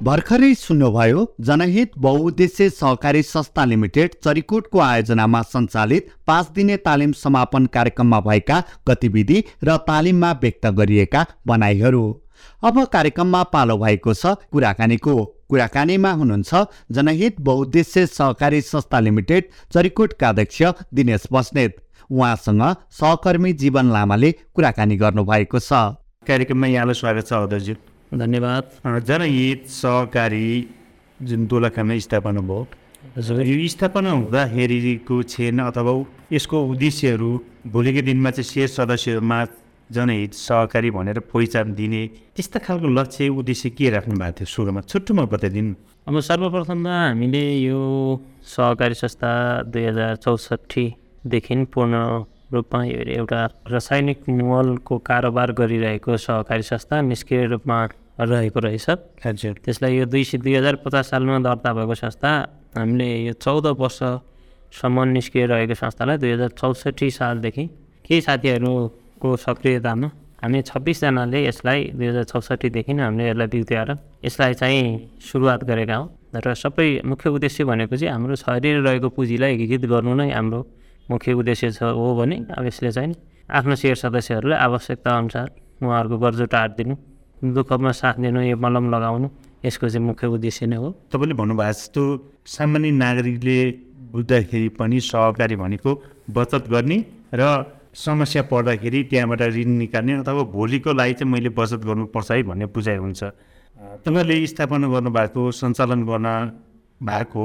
भर्खरै 0.06 0.48
सुन्नुभयो 0.54 1.20
जनहित 1.40 1.92
बहुद्देश्य 2.04 2.68
सहकारी 2.70 3.20
संस्था 3.24 3.64
लिमिटेड 3.64 4.14
चरिकोटको 4.24 4.80
आयोजनामा 4.80 5.40
सञ्चालित 5.44 6.10
पाँच 6.26 6.50
दिने 6.56 6.76
तालिम 6.86 7.12
समापन 7.20 7.66
कार्यक्रममा 7.76 8.18
भएका 8.26 8.58
गतिविधि 8.88 9.38
र 9.64 9.76
तालिममा 9.86 10.32
व्यक्त 10.42 10.66
गरिएका 10.80 11.24
भनाइहरू। 11.46 12.02
अब 12.62 12.82
कार्यक्रममा 12.96 13.42
पालो 13.54 13.76
भएको 13.78 14.14
छ 14.14 14.34
कुराकानीको। 14.52 15.14
कुराकानीमा 15.50 16.12
हुनुहुन्छ 16.20 16.64
जनहित 16.92 17.40
बहुद्देश्य 17.48 18.06
सहकारी 18.08 18.60
संस्था 18.64 19.00
लिमिटेड 19.00 19.48
चरिकोटका 19.72 20.28
अध्यक्ष 20.28 20.62
दिनेश 20.94 21.26
बस्नेत। 21.32 21.80
उहाँसँग 22.10 22.62
सहकर्मी 23.00 23.52
जीवन 23.64 23.96
लामाले 23.96 24.32
कुराकानी 24.54 24.96
गर्नुभएको 24.98 25.58
छ। 25.60 25.82
कार्यक्रममा 26.28 26.72
यहाँलाई 26.76 27.02
स्वागत 27.02 27.26
छ 27.26 27.42
अध्यक्ष 27.42 27.93
धन्यवाद। 28.12 28.64
जनहित 29.02 29.66
सहकारी 29.68 30.48
जुन 31.20 31.46
दोलखामा 31.46 31.98
स्थापना 31.98 32.40
भयो 32.40 32.66
यो 33.42 33.68
स्थापना 33.68 34.10
हुँदाखेरिको 34.10 35.22
छेन 35.24 35.58
अथवा 35.60 35.92
यसको 36.32 36.56
उद्देश्यहरू 36.66 37.30
भोलिको 37.72 38.02
दिनमा 38.02 38.30
चाहिँ 38.30 38.48
सेयर 38.50 38.68
सदस्यहरूमा 38.68 39.38
जनहित 39.90 40.32
सहकारी 40.34 40.90
भनेर 40.90 41.18
पहिचान 41.32 41.74
दिने 41.74 42.02
त्यस्ता 42.36 42.58
खालको 42.66 42.88
लक्ष्य 42.88 43.28
उद्देश्य 43.30 43.70
के 43.70 43.90
राख्नु 43.90 44.14
भएको 44.14 44.32
थियो 44.40 44.46
सुरुमा? 44.46 44.80
छुट्टोमा 44.80 45.24
बताइदिनु। 45.32 45.74
अब 46.08 46.20
सर्वप्रथममा 46.20 46.94
हामीले 47.08 47.44
यो 47.60 47.80
सहकारी 48.46 48.94
संस्था 48.94 49.30
दुई 49.68 49.84
हजार 49.84 50.16
चौसठीदेखि 50.16 51.54
पूर्ण 51.74 51.94
रूपमा 52.54 52.80
एउटा 53.18 53.40
रासायनिक 53.70 54.28
मलको 54.30 54.98
कारोबार 54.98 55.52
गरिरहेको 55.60 56.16
सहकारी 56.16 56.62
संस्था 56.62 57.00
निष्क्रिय 57.02 57.44
रूपमा 57.52 57.78
रहेको 58.20 58.60
रहेछ। 58.60 58.86
हजुर। 59.26 59.54
त्यसलाई 59.64 59.96
यो 59.98 60.04
दुई 60.06 60.24
दुई 60.38 60.54
हजार 60.54 60.74
पचास 60.82 61.10
सालमा 61.10 61.38
दर्ता 61.46 61.72
भएको 61.74 61.94
संस्था 61.94 62.30
हामीले 62.76 63.08
यो 63.26 63.32
चौध 63.44 63.66
वर्षसम्म 63.80 65.02
निस्किएर 65.14 65.48
रहेको 65.50 65.74
संस्थालाई 65.74 66.16
दुई 66.18 66.30
हजार 66.32 66.50
चौसठी 66.60 67.10
सालदेखि 67.10 67.64
केही 68.06 68.20
साथीहरूको 68.20 69.28
सक्रियतामा 69.36 70.08
हामी 70.42 70.60
छब्बिसजनाले 70.62 71.38
यसलाई 71.46 71.80
दुई 71.96 72.06
हजार 72.06 72.24
चौसठीदेखि 72.32 72.92
हामीले 72.92 73.28
यसलाई 73.30 73.46
बिउत्याएर 73.54 73.90
यसलाई 74.24 74.54
चाहिँ 74.54 74.84
सुरुवात 75.20 75.64
गरेका 75.64 75.96
हौँ। 75.96 76.08
र 76.34 76.54
सबै 76.54 77.00
मुख्य 77.06 77.30
उद्देश्य 77.30 77.64
भनेको 77.64 77.96
चाहिँ 77.96 78.12
हाम्रो 78.12 78.34
शरीर 78.36 78.76
रहेको 78.82 79.08
पुँजीलाई 79.16 79.54
एकीकृत 79.54 79.84
गर्नु 79.90 80.14
नै 80.14 80.30
हाम्रो 80.34 80.60
मुख्य 81.10 81.32
उद्देश्य 81.32 81.70
छ 81.70 81.82
हो 81.82 82.14
भने 82.16 82.36
अब 82.56 82.64
यसले 82.66 82.90
चाहिँ 82.92 83.14
आफ्नो 83.50 83.74
सेयर 83.76 83.96
सदस्यहरूलाई 83.96 84.58
आवश्यकता 84.58 85.10
अनुसार 85.18 85.48
उहाँहरूको 85.82 86.16
गर्जो 86.18 86.46
टारिदिनु 86.54 86.94
दुःखमा 87.54 87.92
साथ 87.92 88.14
दिनु 88.24 88.40
यो 88.40 88.56
मलम 88.56 88.90
लगाउनु 88.94 89.28
यसको 89.64 89.88
चाहिँ 89.88 90.06
मुख्य 90.06 90.26
उद्देश्य 90.26 90.66
नै 90.66 90.76
हो। 90.76 90.90
तपाईँले 91.12 91.34
भन्नुभएको 91.34 91.72
जस्तो 91.72 92.02
सामान्य 92.46 92.90
नागरिकले 92.90 93.58
बुझ्दाखेरि 94.12 94.68
पनि 94.80 95.00
सहकारी 95.00 95.56
भनेको 95.56 95.90
बचत 96.30 96.68
गर्ने 96.68 96.98
र 97.34 97.42
समस्या 97.94 98.42
पर्दाखेरि 98.50 99.02
त्यहाँबाट 99.10 99.42
ऋण 99.54 99.70
निकाल्ने 99.78 100.12
अथवा 100.24 100.42
भोलिको 100.56 100.92
लागि 100.92 101.14
चाहिँ 101.14 101.32
मैले 101.32 101.48
बचत 101.58 101.80
गर्नुपर्छ 101.84 102.30
है 102.30 102.42
भन्ने 102.42 102.66
बुझाइ 102.66 102.96
हुन्छ। 102.96 103.22
तपाईँले 104.04 104.46
स्थापना 104.46 104.88
गर्नुभएको 104.88 105.50
सञ्चालन 105.50 106.00
गर्न 106.06 106.28
भएको 107.02 107.44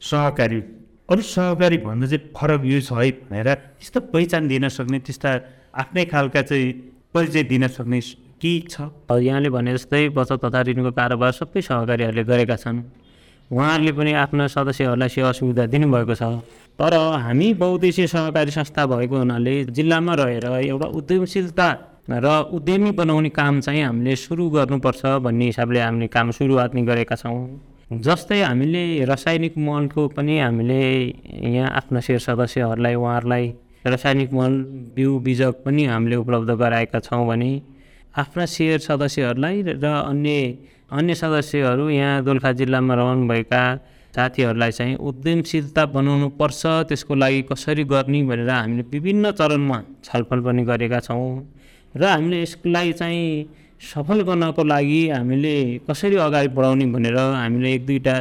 सहकारी 0.00 0.60
अरू 1.08 1.22
सहकारी 1.24 1.76
भन्दा 1.80 2.06
चाहिँ 2.06 2.32
फरक 2.36 2.62
यो 2.68 2.80
छ 2.84 2.92
है 2.92 3.10
भनेर 3.32 3.48
त्यस्तो 3.80 4.00
पहिचान 4.12 4.48
दिन 4.48 4.68
सक्ने 4.68 4.98
त्यस्ता 5.08 5.30
आफ्नै 5.72 6.04
खालका 6.04 6.42
चाहिँ 6.44 6.72
परिचय 7.14 7.42
दिन 7.48 7.66
सक्ने 7.68 8.00
के 8.36 8.52
छ? 8.68 8.92
यहाँले 9.08 9.48
भने 9.48 9.72
जस्तै 9.72 10.08
बचत 10.12 10.44
तथा 10.44 10.60
ऋणको 10.68 10.90
कारोबार 10.92 11.32
सबै 11.32 11.60
सहकारीहरूले 11.64 12.24
गरेका 12.28 12.56
छन्। 12.60 12.82
उहाँहरूले 13.50 13.92
पनि 13.96 14.12
आफ्ना 14.20 14.46
सदस्यहरूलाई 14.52 15.08
सेवा 15.08 15.32
सुविधा 15.32 15.64
दिनुभएको 15.72 16.14
छ। 16.14 16.22
तर 16.76 16.92
हामी 17.24 17.48
बहुद्देश्य 17.56 18.06
सहकारी 18.06 18.50
संस्था 18.52 18.86
भएको 18.92 19.16
हुनाले 19.16 19.54
जिल्लामा 19.72 20.14
रहेर 20.20 20.46
एउटा 20.68 20.86
उद्यमशीलता 20.92 21.68
र 22.04 22.26
उद्यमी 22.52 22.90
बनाउने 23.00 23.30
काम 23.32 23.60
चाहिँ 23.64 23.82
हामीले 23.82 24.16
सुरु 24.16 24.44
गर्नुपर्छ 24.50 25.02
भन्ने 25.24 25.44
हिसाबले 25.46 25.80
हामीले 25.80 26.06
काम 26.12 26.30
सुरुवात 26.36 26.74
नै 26.76 26.82
गरेका 26.84 27.16
छौँ। 27.16 27.40
जस्तै 27.88 28.40
हामीले 28.42 29.04
रासायनिक 29.08 29.56
मलको 29.56 30.02
पनि 30.12 30.38
हामीले 30.38 30.80
यहाँ 31.48 31.70
आफ्ना 31.72 32.00
सेयर 32.04 32.20
सदस्यहरूलाई 32.20 32.94
उहाँहरूलाई 32.94 33.46
रासायनिक 33.86 34.32
मल 34.32 34.52
बिउ 34.96 35.18
बिजक 35.24 35.64
पनि 35.64 35.84
हामीले 35.88 36.16
उपलब्ध 36.16 36.50
गराएका 36.60 37.00
छौँ 37.00 37.24
भने 37.26 37.50
आफ्ना 38.12 38.44
सेयर 38.44 38.78
सदस्यहरूलाई 38.84 39.62
र 39.64 39.84
अन्य 40.04 40.36
अन्य 40.92 41.14
सदस्यहरू 41.14 41.88
यहाँ 41.88 42.24
दोलखा 42.24 42.52
जिल्लामा 42.60 42.94
रहनुभएका 42.94 43.62
साथीहरूलाई 44.16 44.72
चाहिँ 44.72 44.96
उद्यमशीलता 45.08 45.86
बनाउनु 45.88 46.28
पर्छ 46.36 46.62
त्यसको 46.88 47.14
लागि 47.14 47.42
कसरी 47.48 47.84
गर्ने 47.88 48.22
भनेर 48.28 48.50
हामीले 48.50 48.84
विभिन्न 48.92 49.32
चरणमा 49.32 49.78
छलफल 50.04 50.40
पनि 50.44 50.62
गरेका 50.68 51.00
छौँ। 51.08 51.24
र 51.94 52.04
हामीले 52.04 52.42
यसलाई 52.42 52.92
चाहिँ 53.00 53.24
सफल 53.80 54.20
गर्नको 54.22 54.62
लागि 54.64 55.08
हामीले 55.08 55.54
कसरी 55.88 56.16
अगाडि 56.18 56.48
बढाउने 56.50 56.86
भनेर 56.90 57.16
हामीले 57.16 57.72
एक 57.74 57.86
दुईवटा 57.86 58.14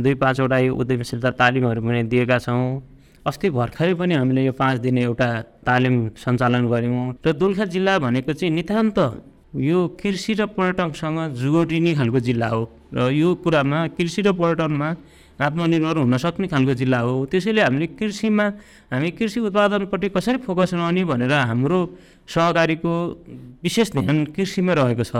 दुई 0.00 0.14
पाँचवटा 0.14 0.58
यो 0.58 0.74
उद्यमशीलता 0.74 1.30
तालिमहरू 1.36 1.80
पनि 1.82 2.02
दिएका 2.08 2.38
छौँ। 2.38 2.82
अस्ति 3.26 3.50
भर्खरै 3.50 3.94
पनि 3.94 4.14
हामीले 4.14 4.44
यो 4.44 4.52
पाँच 4.56 4.80
दिने 4.80 5.02
एउटा 5.02 5.28
तालिम 5.68 5.96
सञ्चालन 6.16 6.64
गऱ्यौँ 6.66 7.04
र 7.26 7.32
दोलखा 7.36 7.64
जिल्ला 7.68 7.98
भनेको 7.98 8.32
चाहिँ 8.32 8.54
नितान्त 8.54 8.98
यो 9.60 9.78
कृषि 10.00 10.32
र 10.34 10.46
पर्यटनसँग 10.56 11.18
जोडिने 11.36 11.94
खालको 11.94 12.20
जिल्ला 12.20 12.48
हो। 12.48 12.62
र 12.94 13.10
यो 13.12 13.34
कुरामा 13.44 13.86
कृषि 13.96 14.22
र 14.22 14.32
पर्यटनमा 14.32 14.88
आत्मनिर्भर 15.40 15.96
हुन 15.98 16.16
सक्ने 16.16 16.46
खालको 16.48 16.74
जिल्ला 16.74 16.98
हो। 16.98 17.14
त्यसैले 17.30 17.62
हामीले 17.62 17.86
कृषिमा 17.98 18.46
हामी 18.92 19.10
कृषि 19.16 19.40
उत्पादनपट्टि 19.40 20.08
कसरी 20.16 20.38
फोकस 20.44 20.74
रहने 20.74 21.04
भनेर 21.04 21.32
हाम्रो 21.50 21.80
सहकारीको 22.28 22.92
विशेष 23.62 23.90
ध्यान 23.92 24.24
कृषिमा 24.36 24.72
रहेको 24.72 25.04
छ। 25.04 25.14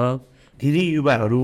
धेरै 0.59 0.85
युवाहरू 0.93 1.43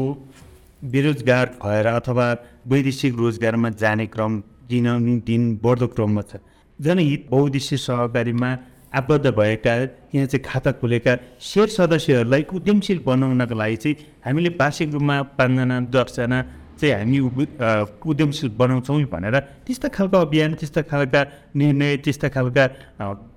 बेरोजगार 0.84 1.46
भएर 1.62 1.86
अथवा 1.88 2.26
वैदेशिक 2.68 3.14
रोजगारमा 3.18 3.68
जाने 3.82 4.06
क्रम 4.14 4.42
दिन 4.70 5.20
दिन 5.26 5.42
बढ्दो 5.62 5.86
क्रममा 5.96 6.22
छ। 6.22 6.38
जनहित 6.78 7.26
बहुद्देश्य 7.30 7.76
सहकारीमा 7.78 8.50
आबद्ध 8.94 9.26
भएका 9.36 9.74
यहाँ 10.14 10.26
चाहिँ 10.26 10.44
खाता 10.44 10.72
खोलेका 10.80 11.12
सेयर 11.40 11.68
सदस्यहरूलाई 11.68 12.42
उद्यमशील 12.54 12.98
बनाउनको 13.04 13.54
लागि 13.54 13.76
चाहिँ 13.76 13.96
हामीले 14.24 14.50
वार्षिक 14.60 14.92
रूपमा 14.92 15.16
पाँचजना 15.36 15.76
दसजना 15.92 16.38
चाहिँ 16.80 16.94
हामी 16.94 17.18
उद्यमशील 18.06 18.50
बनाउँछौँ 18.60 19.02
भनेर 19.12 19.36
त्यस्ता 19.66 19.88
खालको 19.96 20.16
अभियान 20.26 20.54
त्यस्ता 20.60 20.82
खालका 20.90 21.20
निर्णय 21.58 21.96
त्यस्ता 22.04 22.28
खालका 22.34 22.64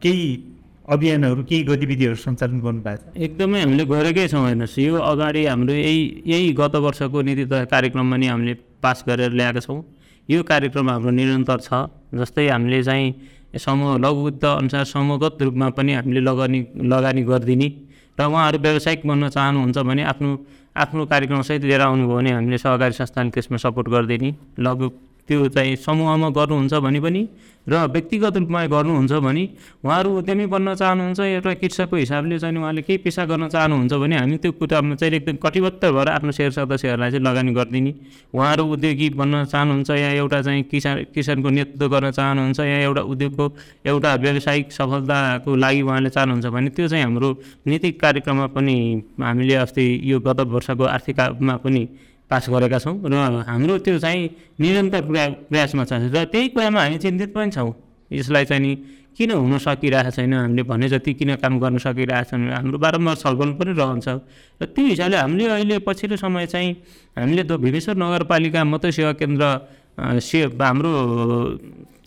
केही 0.03 0.27
अभियानहरू 0.93 1.43
केही 1.49 1.63
गतिविधिहरू 1.63 2.15
सञ्चालन 2.15 2.59
गर्नुभएको 2.61 3.11
छ? 3.11 3.17
एकदमै 3.25 3.59
हामीले 3.61 3.83
गरेकै 3.85 4.27
छौँ 4.27 4.45
हेर्नुहोस् 4.47 4.77
यो 4.79 4.95
अगाडि 5.11 5.41
हाम्रो 5.45 5.73
यही 5.73 6.01
यही 6.27 6.47
गत 6.59 6.75
वर्षको 6.85 7.21
नीति 7.21 7.43
कार्यक्रममा 7.73 8.17
नि 8.17 8.27
हामीले 8.27 8.53
पास 8.83 9.03
गरेर 9.07 9.31
ल्याएका 9.31 9.61
छौँ। 9.61 9.79
यो 10.29 10.43
कार्यक्रम 10.43 10.89
हाम्रो 10.89 11.11
निरन्तर 11.11 11.59
छ 11.61 11.69
जस्तै 12.11 12.47
हामीले 12.49 12.83
चाहिँ 12.83 13.07
समूह 13.57 13.97
लघु 14.03 14.23
अनुसार 14.41 14.83
समूहगत 14.85 15.41
रूपमा 15.41 15.67
पनि 15.77 15.91
हामीले 15.93 16.21
लगानी 16.29 16.59
लगानी 16.91 17.21
गरिदिने। 17.29 17.69
र 18.17 18.21
उहाँहरू 18.21 18.57
व्यावसायिक 18.59 19.01
बन्न 19.07 19.29
चाहनुहुन्छ 19.29 19.77
भने 19.87 20.03
आफ्नो 20.11 20.29
आफ्नो 20.75 21.05
कार्यक्रमसहित 21.05 21.63
लिएर 21.63 21.81
आउनुभयो 21.81 22.15
भने 22.15 22.31
हामीले 22.31 22.57
सहकारी 22.57 22.93
संस्थाले 22.93 23.29
त्यसमा 23.29 23.57
सपोर्ट 23.59 23.87
गरिदिने 23.89 24.29
लघु 24.59 24.89
त्यो 25.27 25.47
चाहिँ 25.47 25.75
समूहमा 25.75 26.29
गर्नुहुन्छ 26.29 26.73
भने 26.73 26.99
पनि 26.99 27.27
र 27.69 27.77
व्यक्तिगत 27.85 28.37
रूपमा 28.37 28.65
गर्नुहुन्छ 28.65 29.11
भने 29.21 29.43
उहाँहरू 29.85 30.09
उद्यमी 30.17 30.45
बन्न 30.45 30.73
चाहनुहुन्छ 30.75 31.19
एउटा 31.19 31.53
कृषकको 31.53 31.95
हिसाबले 31.95 32.39
चाहिँ 32.39 32.57
उहाँले 32.57 32.81
केही 32.81 32.97
पेसा 32.97 33.25
गर्न 33.25 33.47
चाहनुहुन्छ 33.47 33.93
भने 33.93 34.17
हामी 34.17 34.37
त्यो 34.37 34.51
कुरामा 34.51 34.95
चाहिँ 34.95 35.13
एकदम 35.13 35.35
कटिबद्ध 35.45 35.83
भएर 35.85 36.09
आफ्नो 36.09 36.31
सेयर 36.31 36.51
सदस्यहरूलाई 36.51 37.11
चाहिँ 37.11 37.25
लगानी 37.25 37.51
गरिदिने। 37.53 37.93
उहाँहरू 38.33 38.63
उद्योगी 38.65 39.09
बन्न 39.13 39.43
चाहनुहुन्छ 39.45 39.89
या 39.91 40.09
एउटा 40.11 40.41
चाहिँ 40.41 40.63
किसान 40.63 41.03
किसानको 41.13 41.49
नेतृत्व 41.49 41.87
गर्न 41.87 42.11
चाहनुहुन्छ 42.11 42.59
या 42.59 42.77
एउटा 42.79 43.01
उद्योगको 43.13 43.45
एउटा 43.85 44.15
व्यावसायिक 44.15 44.71
सफलताको 44.71 45.55
लागि 45.55 45.81
उहाँले 45.81 46.09
चाहनुहुन्छ 46.09 46.45
भने 46.45 46.69
त्यो 46.69 46.87
चाहिँ 46.87 47.03
हाम्रो 47.03 47.29
नीतिक 47.67 48.01
कार्यक्रममा 48.01 48.47
पनि 48.57 48.77
हामीले 49.21 49.55
अस्ति 49.55 49.85
यो 50.03 50.19
गत 50.19 50.39
वर्षको 50.49 50.83
आर्थिकमा 50.83 51.55
पनि 51.61 51.87
पास 52.31 52.47
गरेका 52.49 52.79
छौँ 52.79 52.95
र 53.03 53.43
हाम्रो 53.43 53.77
त्यो 53.83 53.99
चाहिँ 53.99 54.23
निरन्तर 54.55 55.01
प्रया 55.03 55.25
प्रयासमा 55.51 55.83
छ। 55.83 55.91
र 56.15 56.23
त्यही 56.31 56.47
कुरामा 56.55 56.79
हामी 56.79 56.97
चिन्तित 57.03 57.29
पनि 57.35 57.51
छौँ। 57.51 57.71
यसलाई 58.11 58.45
चाहिँ 58.47 58.63
नि 58.63 58.71
किन 59.11 59.31
हुन 59.35 59.57
सकिरहेको 59.59 60.11
छैन? 60.15 60.33
हामीले 60.33 60.63
भने 60.63 60.87
जति 60.87 61.11
किन 61.19 61.35
काम 61.43 61.59
गर्न 61.59 61.77
सकिरहेको 61.83 62.29
छैन 62.31 62.41
हाम्रो 62.55 62.77
बारम्बार 62.79 63.15
छलफल 63.19 63.49
पनि 63.59 63.71
रहन्छ। 63.75 64.07
र 64.07 64.65
त्यो 64.71 64.85
हिसाबले 64.87 65.17
हामीले 65.19 65.45
अहिले 65.59 65.75
पछिल्लो 65.83 66.15
समय 66.15 66.47
चाहिँ 66.47 66.71
हामीले 67.19 67.43
त 67.43 67.51
नगरपालिका 67.99 68.63
मात्रै 68.63 68.91
सेवा 68.95 69.11
केन्द्र 69.19 69.43
से 70.23 70.39
हाम्रो 70.55 70.91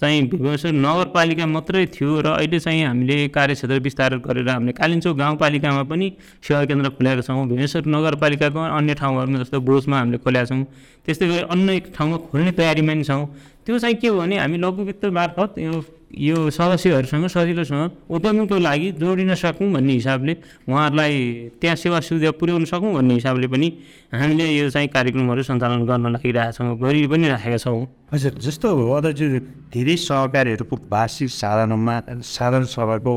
चाहिँ 0.05 0.23
भीमेश्वर 0.29 0.73
नगरपालिका 0.77 1.47
मात्रै 1.49 1.85
थियो 1.97 2.21
र 2.21 2.27
अहिले 2.37 2.59
चाहिँ 2.61 2.85
हामीले 2.85 3.17
कार्यक्षेत्र 3.33 3.79
विस्तार 3.81 4.17
गरेर 4.21 4.49
हामीले 4.49 4.73
कालिम्चोक 4.77 5.17
गाउँपालिकामा 5.17 5.83
पनि 5.89 6.07
सेवा 6.45 6.65
केन्द्र 6.69 6.89
खोलेका 7.01 7.23
छौँ। 7.25 7.49
भीमेश्वर 7.49 7.83
नगरपालिकाको 7.89 8.61
अन्य 8.79 8.95
ठाउँहरूमा 9.01 9.39
जस्तो 9.41 9.61
बोसमा 9.65 9.97
हामीले 9.99 10.19
खोलेका 10.21 10.45
छौँ। 10.45 10.65
त्यस्तै 11.07 11.27
गरी 11.29 11.43
अन्य 11.49 11.81
ठाउँमा 11.97 12.17
खोल्ने 12.29 12.53
तयारीमा 12.53 12.93
पनि 12.93 13.05
छौँ। 13.05 13.25
त्यो 13.67 13.79
चाहिँ 13.79 13.97
के 13.97 14.09
हो 14.09 14.19
भने 14.19 14.39
हामी 14.39 14.59
लघु 14.59 14.83
वित्त 14.85 15.05
मार्फत 15.19 15.59
यो 15.59 15.85
यो 16.15 16.51
सदस्यहरूसँग 16.51 17.27
सजिलोसँग 17.27 17.91
उद्यमीको 18.11 18.59
लागि 18.59 18.91
जोडिन 19.01 19.35
सकौँ 19.35 19.71
भन्ने 19.73 19.93
हिसाबले 19.93 20.33
उहाँहरूलाई 20.69 21.15
त्यहाँ 21.61 21.77
सेवा 21.77 22.01
सुविधा 22.01 22.31
पुर्याउन 22.39 22.65
सकौँ 22.65 22.93
भन्ने 22.95 23.15
हिसाबले 23.15 23.47
पनि 23.49 23.69
हामीले 24.13 24.47
यो 24.47 24.69
चाहिँ 24.71 24.89
कार्यक्रमहरू 24.89 25.43
सञ्चालन 25.43 25.87
गर्न 25.87 26.13
लागिरहेछौँ 26.13 26.77
गरि 26.79 27.07
पनि 27.09 27.29
राखेका 27.29 27.57
छौँ। 27.57 27.87
हजुर 28.13 28.33
जस्तो 28.47 28.69
अदाजु 28.95 29.27
धेरै 29.75 29.97
सहकारीहरूको 30.07 30.77
वार्षिक 30.93 31.31
साधारणमा 31.33 31.97
साधारण 32.23 32.65
सभाको 32.69 33.15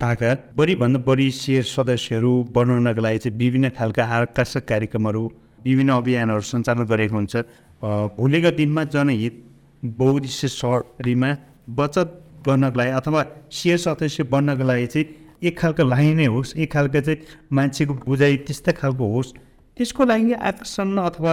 ताकत 0.00 0.52
बढीभन्दा 0.56 0.98
बढी 1.08 1.30
सेयर 1.30 1.64
सदस्यहरू 1.64 2.32
बनाउनको 2.52 3.00
लागि 3.00 3.18
चाहिँ 3.24 3.38
विभिन्न 3.38 3.68
खालका 3.78 4.04
आकर्षक 4.04 4.68
कार्यक्रमहरू 4.68 5.22
विभिन्न 5.64 5.90
अभियानहरू 6.02 6.40
सञ्चालन 6.52 6.84
गरेको 6.84 7.16
हुन्छ। 7.16 7.34
भोलिको 8.18 8.50
दिनमा 8.60 8.84
जनहित 8.92 9.34
बहुद्देश्य 9.82 10.48
सहरीमा 10.48 11.30
बचत 11.78 12.08
गर्नको 12.46 12.78
लागि 12.78 12.90
अथवा 12.90 13.22
सेयर 13.52 13.78
सदस्य 13.78 14.22
बन्नको 14.32 14.64
लागि 14.64 14.86
चाहिँ 14.86 15.06
एक 15.42 15.58
खालको 15.58 15.84
लाइन 15.84 16.26
होस् 16.28 16.56
एक 16.56 16.72
खालको 16.72 17.00
चाहिँ 17.00 17.18
मान्छेको 17.52 17.94
बुझाइ 18.06 18.36
त्यस्तै 18.46 18.72
खालको 18.72 19.06
होस्। 19.14 19.32
त्यसको 19.76 20.04
लागि 20.04 20.32
आकर्षण 20.32 20.96
अथवा 20.98 21.32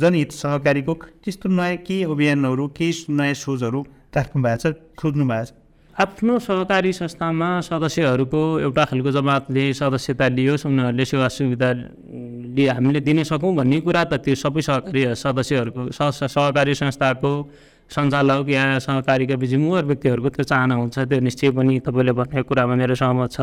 जनहित 0.00 0.32
सहकारीको 0.32 0.94
त्यस्तो 1.24 1.48
नयाँ 1.48 1.76
केही 1.86 2.02
अभियानहरू 2.04 2.68
केही 2.78 2.92
नयाँ 3.10 3.34
सोचहरू 3.34 3.80
राख्नु 4.16 4.42
भएको 4.42 4.58
छ 4.62 4.74
खोज्नु 4.96 5.24
भएको 5.28 5.44
छ। 5.44 5.52
आफ्नो 5.96 6.38
सहकारी 6.38 6.92
संस्थामा 6.92 7.48
सदस्यहरूको 7.60 8.40
एउटा 8.60 8.84
खालको 8.84 9.10
जमातले 9.12 9.64
सदस्यता 9.74 10.26
लियोस् 10.28 10.66
उनीहरूले 10.66 11.04
सेवा 11.04 11.28
सुविधा 11.28 11.70
लिए 12.56 12.68
हामीले 12.68 13.00
दिन 13.00 13.22
सकौँ 13.22 13.54
भन्ने 13.54 13.80
कुरा 13.80 14.02
त 14.04 14.18
त्यो 14.24 14.34
सबै 14.34 14.62
सहकारी 14.62 15.14
सदस्यहरूको 15.14 15.90
सहकारी 15.92 16.74
संस्थाको 16.74 17.32
सञ्चालक 17.90 18.48
या 18.48 18.78
सहकारीका 18.78 19.36
बिजुमुर 19.36 19.84
व्यक्तिहरूको 19.84 20.28
त्यो 20.28 20.44
चाहना 20.44 20.74
हुन्छ 20.74 20.98
त्यो 21.10 21.20
निश्चय 21.20 21.50
पनि 21.52 21.78
तपाईँले 21.84 22.12
भन्ने 22.12 22.42
कुरामा 22.48 22.74
मेरो 22.74 22.94
सहमत 22.94 23.30
छ। 23.30 23.38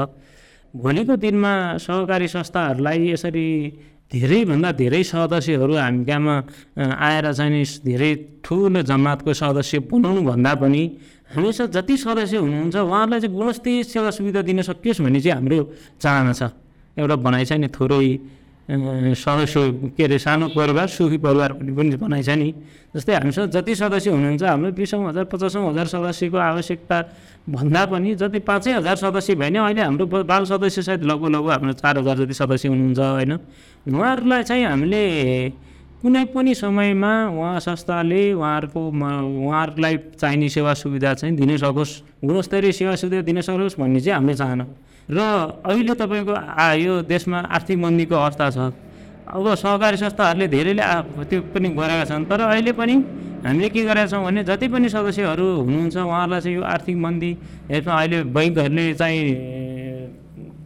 भोलिको 0.74 1.16
दिनमा 1.16 1.54
सहकारी 1.78 2.28
संस्थाहरूलाई 2.28 3.12
यसरी 3.12 3.48
धेरैभन्दा 4.12 4.72
धेरै 4.76 5.04
सदस्यहरू 5.04 5.76
हामी 5.76 6.04
कहाँमा 6.06 6.36
आएर 6.80 7.26
चाहिँ 7.32 7.64
धेरै 7.86 8.12
ठुलो 8.44 8.82
जमातको 8.84 9.32
सदस्य 9.34 9.80
बनाउनु 9.88 10.22
भन्दा 10.28 10.54
पनि 10.60 10.84
हामीसँग 11.36 11.70
जति 11.72 11.96
सदस्य 11.98 12.38
हुनुहुन्छ 12.38 12.76
उहाँहरूलाई 12.76 13.20
चाहिँ 13.20 13.36
गुणस्तरीय 13.36 13.84
सेवा 13.84 14.10
सुविधा 14.12 14.42
दिन 14.42 14.62
सकियोस् 14.68 15.02
भन्ने 15.02 15.20
चाहिँ 15.22 15.36
हाम्रो 15.38 15.60
चाहना 16.02 16.34
छ। 16.34 16.44
एउटा 16.98 17.16
भनाइ 17.16 17.46
छ 17.46 17.52
नि 17.56 17.68
थोरै 17.72 18.08
सदस्य 18.72 19.92
के 19.98 20.04
अरे 20.04 20.18
सानो 20.18 20.48
परिवार 20.56 20.88
सुखी 20.88 21.18
परिवार 21.20 21.52
पनि 21.54 21.96
भनाइ 22.00 22.24
छ 22.24 22.30
नि। 22.40 22.54
जस्तै 22.96 23.14
हामीसँग 23.14 23.50
जति 23.52 23.76
सदस्य 23.76 24.10
हुनुहुन्छ 24.10 24.44
हाम्रो 24.44 24.72
बिसौँ 24.72 25.08
हजार 25.10 25.26
पचासौँ 25.28 25.64
हजार 25.70 25.88
सदस्यको 25.92 26.38
आवश्यकता 26.38 26.98
भन्दा 27.52 27.82
पनि 27.92 28.16
जति 28.16 28.40
पाँचै 28.40 28.72
हजार 28.80 28.96
सदस्य 28.96 29.36
भयो 29.36 29.44
भने 29.44 29.60
अहिले 29.60 29.82
हाम्रो 29.82 30.06
बाल 30.24 30.44
सदस्य 30.48 30.82
सायद 30.88 31.04
लगभग 31.04 31.30
लगभग 31.36 31.52
हाम्रो 31.52 31.74
चार 31.84 31.98
हजार 32.00 32.16
जति 32.24 32.34
सदस्य 32.34 32.68
हुनुहुन्छ 32.72 33.00
होइन? 33.00 33.32
उहाँहरूलाई 33.92 34.44
चाहिँ 34.44 34.66
हामीले 34.66 35.04
कुनै 36.02 36.24
पनि 36.34 36.54
समयमा 36.56 37.14
उहाँ 37.30 37.60
संस्थाले 37.60 38.34
उहाँहरूको 38.34 38.80
उहाँहरूलाई 38.80 39.98
चाहिने 40.16 40.48
सेवा 40.50 40.74
सुविधा 40.74 41.14
चाहिँ 41.14 41.36
दिन 41.36 41.58
सकोस् 41.58 42.24
गुणस्तरीय 42.24 42.72
सेवा 42.72 42.96
सुविधा 42.96 43.22
दिन 43.22 43.42
सकोस् 43.42 43.80
भन्ने 43.80 44.00
चाहिँ 44.00 44.16
हामीले 44.16 44.36
चाहना। 44.38 44.66
र 45.10 45.20
अहिले 45.66 45.94
तपाईँको 45.96 46.34
यो 46.78 47.02
देशमा 47.04 47.38
आर्थिक 47.50 47.78
मन्दीको 47.78 48.16
अवस्था 48.16 48.50
छ। 48.52 48.58
अब 49.32 49.46
सहकारी 49.56 49.98
संस्थाहरूले 49.98 50.48
धेरैले 50.48 50.84
त्यो 51.30 51.40
पनि 51.56 51.68
गरेका 51.72 52.06
छन्। 52.06 52.26
तर 52.28 52.40
अहिले 52.52 52.72
पनि 52.76 52.96
हामीले 53.42 53.70
के 53.70 53.82
गरेका 53.88 54.08
छौँ 54.12 54.24
भने 54.26 54.44
जति 54.44 54.68
पनि 54.68 54.88
सदस्यहरू 54.92 55.48
हुनुहुन्छ 55.66 55.98
उहाँहरूलाई 55.98 56.42
चाहिँ 56.42 56.56
यो 56.58 56.64
आर्थिक 56.64 56.96
मन्दी 56.96 57.32
यसमा 57.72 57.94
अहिले 57.96 58.18
बैङ्कहरूले 58.36 58.94
चाहिँ 58.94 59.24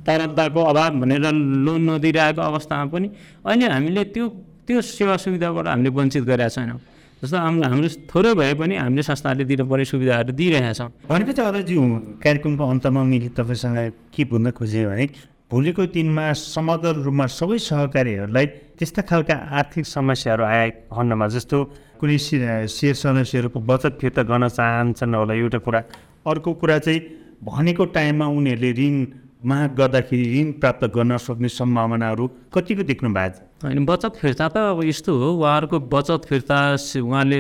तरलताको 0.06 0.62
अभाव 0.62 0.92
भनेर 1.02 1.26
लोन 1.66 1.82
नदिइरहेको 1.90 2.42
अवस्थामा 2.42 2.86
पनि 2.94 3.08
अहिले 3.46 3.66
हामीले 3.70 4.04
त्यो 4.14 4.26
त्यो 4.66 4.82
सेवा 4.82 5.16
सुविधाबाट 5.18 5.68
हामीले 5.68 5.90
वञ्चित 5.90 6.24
गरेका 6.26 6.50
छैनौँ। 6.50 6.80
जस्तो 7.26 7.38
हाम्रो 7.42 7.90
थोरै 8.06 8.34
भए 8.38 8.54
पनि 8.54 8.76
हामीले 8.78 9.04
संस्थाहरूले 9.10 9.46
दिनुपर्ने 9.50 9.86
सुविधाहरू 9.86 10.32
दिइरहेका 10.38 10.74
छौँ। 10.78 10.90
भनेपछि 11.10 11.42
अरूजी 11.42 11.76
कार्यक्रमको 12.22 12.64
अन्तमा 12.64 13.02
मैले 13.04 13.30
तपाईँसँग 13.34 13.78
के 14.14 14.24
भन्न 14.30 14.52
खोजेँ 14.54 14.86
भने 14.86 15.06
भोलिको 15.52 15.84
दिनमा 15.94 16.26
समग्र 16.34 16.94
रूपमा 17.06 17.26
सबै 17.30 17.58
सहकारीहरूलाई 17.62 18.46
त्यस्ता 18.78 19.02
खालका 19.10 19.36
आर्थिक 19.60 19.86
समस्याहरू 19.86 20.44
आए 20.44 20.70
खण्डमा 20.90 21.26
जस्तो 21.34 21.58
कुनै 22.02 22.18
सेयर 22.18 22.96
सदस्यहरूको 23.02 23.60
बचत 23.62 23.94
फिर्ता 24.02 24.24
गर्न 24.30 24.48
चाहन्छन् 24.50 25.16
होला 25.16 25.34
एउटा 25.34 25.60
कुरा। 25.66 25.80
अर्को 26.26 26.54
कुरा 26.62 26.78
चाहिँ 26.86 27.00
भनेको 27.46 27.86
टाइममा 27.94 28.26
उनीहरूले 28.38 28.72
ऋण 28.74 28.96
माग 29.42 29.76
गर्दाखेरि 29.76 30.26
ऋण 30.34 30.52
प्राप्त 30.62 30.84
गर्न 30.96 31.18
सक्ने 31.18 31.50
सम्भावनाहरू 31.50 32.26
कतिको 32.54 32.84
देख्नु 32.84 33.10
भएको 33.14 33.40
छ 33.62 33.66
होइन 33.66 33.86
बचत 33.86 34.14
फिर्ता 34.22 34.48
त 34.48 34.58
अब 34.72 34.84
यस्तो 34.84 35.12
हो 35.12 35.28
उहाँहरूको 35.38 35.78
बचत 35.92 36.22
फिर्ता 36.26 36.58
उहाँले 37.02 37.40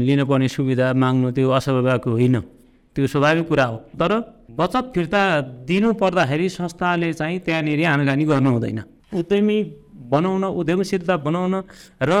लिनुपर्ने 0.00 0.48
सुविधा 0.48 0.92
माग्नु 0.94 1.30
त्यो 1.36 1.50
अस्वाभाविक 1.50 2.06
होइन 2.08 2.40
त्यो 2.96 3.06
स्वाभाविक 3.06 3.48
कुरा 3.48 3.64
हो। 3.64 3.76
तर 4.00 4.12
बचत 4.50 4.92
फिर्ता 4.94 5.20
दिनु 5.66 5.92
पर्दाखेरि 6.00 6.48
संस्थाले 6.48 7.12
चाहिँ 7.12 7.38
त्यहाँनिर 7.40 7.80
आनगानी 7.86 8.24
गर्नु 8.24 8.50
हुँदैन। 8.50 8.80
उद्यमी 9.18 9.58
बनाउन 10.10 10.44
उद्यमशीलता 10.44 11.16
बनाउन 11.16 11.54
र 12.02 12.12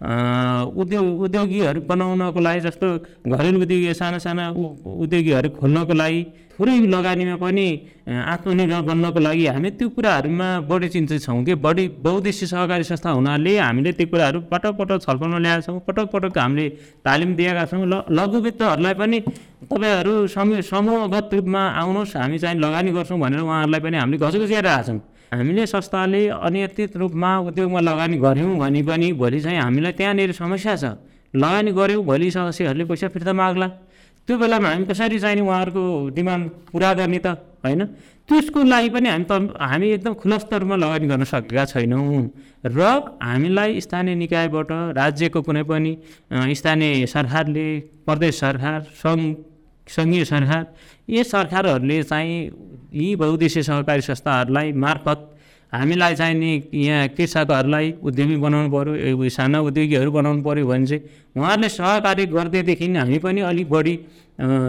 उद्योग 0.00 1.20
उद्योगीहरू 1.20 1.80
बनाउनको 1.82 2.40
लागि 2.40 2.60
जस्तो 2.60 2.88
घरेलु 3.26 3.60
उद्योगी 3.60 3.94
साना 3.94 4.18
साना 4.18 4.50
उद्योगीहरू 4.50 5.48
खोल्नको 5.50 5.94
लागि 5.94 6.20
थोरै 6.54 6.74
लगानीमा 6.86 7.36
पनि 7.36 7.66
आत्मनिर्भर 8.06 8.82
बन्नको 8.82 9.20
लागि 9.20 9.46
हामी 9.48 9.70
त्यो 9.72 9.88
कुराहरूमा 9.90 10.48
बढी 10.62 10.88
चिन्तित 10.88 11.22
छौँ 11.22 11.42
कि 11.44 11.54
बढी 11.56 11.84
बहुद्देश्य 12.00 12.46
सहकारी 12.46 12.84
संस्था 12.84 13.10
हुनाले 13.10 13.56
हामीले 13.58 13.92
त्यो 13.92 14.06
कुराहरू 14.06 14.40
पटक 14.46 14.72
पटक 14.78 15.02
छलफलमा 15.02 15.38
ल्याएका 15.38 15.66
छौँ 15.66 15.80
पटक 15.82 16.06
पटक 16.12 16.38
हामीले 16.38 16.68
तालिम 17.02 17.34
दिएका 17.34 17.64
छौँ 17.66 17.82
ल 17.84 18.02
लघुवित्तहरूलाई 18.10 18.94
पनि 18.94 19.20
तपाईँहरू 19.64 20.14
समूह 20.28 20.60
समूहगत 20.64 21.34
रूपमा 21.34 21.62
आउनुहोस् 21.74 22.16
हामी 22.16 22.38
चाहिँ 22.38 22.58
लगानी 22.60 22.90
गर्छौँ 22.92 23.18
भनेर 23.18 23.40
उहाँहरूलाई 23.40 23.80
पनि 23.80 23.96
हामीले 23.96 24.18
घसघसिरहेका 24.20 24.82
छौँ 24.82 25.00
हामीले 25.34 25.66
संस्थाले 25.66 26.20
अनियन्त्रित 26.28 26.96
रूपमा 26.96 27.30
उद्योगमा 27.48 27.80
लगानी 27.80 28.16
गऱ्यौँ 28.18 28.58
भने 28.58 28.82
पनि 28.82 29.12
भोलि 29.18 29.40
चाहिँ 29.40 29.58
हामीलाई 29.58 29.92
त्यहाँनिर 29.98 30.32
समस्या 30.32 30.74
छ। 30.76 30.84
लगानी 31.34 31.70
गऱ्यौँ 31.72 32.02
भोलि 32.04 32.30
सदस्यहरूले 32.30 32.84
पैसा 32.86 33.08
फिर्ता 33.14 33.32
माग्ला। 33.32 33.68
त्यो 34.28 34.34
बेलामा 34.38 34.68
हामी 34.68 34.84
कसरी 34.86 35.18
चाहिने 35.18 35.42
उहाँहरूको 35.42 35.84
डिमान्ड 36.16 36.44
पुरा 36.72 36.90
गर्ने 36.94 37.18
त 37.18 37.26
होइन? 37.64 37.80
त्यसको 38.28 38.62
लागि 38.64 38.88
पनि 38.88 39.08
हामी 39.08 39.24
त 39.28 39.32
हामी 39.60 39.86
एकदम 40.00 40.14
खुलस्त 40.16 40.52
रूपमा 40.54 40.76
लगानी 40.76 41.06
गर्न 41.12 41.24
सकेका 41.28 41.64
छैनौँ। 41.72 42.30
र 42.64 42.80
हामीलाई 43.20 43.80
स्थानीय 43.84 44.14
निकायबाट 44.14 44.70
राज्यको 44.96 45.40
कुनै 45.42 45.62
पनि 45.68 45.92
स्थानीय 46.56 47.06
सरकारले 47.06 47.66
प्रदेश 48.06 48.34
सरकार 48.40 48.80
सङ्घ 49.02 49.24
सङ्घीय 49.86 50.24
सरकार 50.24 50.66
यी 51.10 51.24
सरकारहरूले 51.24 52.02
चाहिँ 52.02 52.50
यी 52.94 53.14
बहुद्देश्य 53.16 53.62
सहकारी 53.62 54.00
संस्थाहरूलाई 54.00 54.72
मार्फत 54.72 55.30
हामीलाई 55.72 56.14
चाहिने 56.14 56.50
यहाँ 56.74 57.08
कृषकहरूलाई 57.18 57.94
उद्यमी 58.02 58.36
बनाउनु 58.36 58.70
पऱ्यो 58.70 59.28
साना 59.28 59.60
उद्योगीहरू 59.60 60.10
बनाउनु 60.12 60.42
पऱ्यो 60.42 60.66
भने 60.66 60.86
चाहिँ 60.86 61.02
उहाँहरूले 61.36 61.68
सहकारी 61.68 62.26
गर्दैदेखि 62.30 62.86
हामी 62.94 63.18
पनि 63.18 63.40
अलिक 63.50 63.70
बढी 63.70 63.94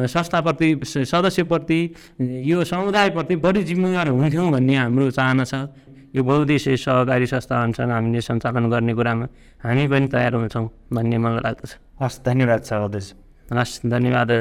संस्थाप्रति 0.10 0.70
सदस्यप्रति 0.86 1.80
यो 2.50 2.64
समुदायप्रति 2.64 3.36
बढी 3.46 3.64
जिम्मेवार 3.70 4.08
हुन्थ्यौँ 4.10 4.52
भन्ने 4.52 4.76
हाम्रो 4.76 5.10
चाहना 5.12 5.44
छ। 5.46 5.54
यो 6.16 6.24
बहुद्देश्य 6.24 6.78
सहकारी 6.78 7.26
संस्थाहरूसँग 7.28 7.92
हामीले 7.92 8.22
सञ्चालन 8.22 8.70
गर्ने 8.72 8.94
कुरामा 8.94 9.26
हामी 9.64 9.88
पनि 9.88 10.08
तयार 10.08 10.34
हुन्छौँ 10.34 10.70
भन्ने 10.94 11.18
मलाई 11.18 11.42
लाग्दछ। 11.46 11.72
हस् 12.02 12.20
धन्यवाद 12.26 12.62
छ 12.66 12.74
हस् 13.54 13.86
धन्यवाद। 13.86 14.32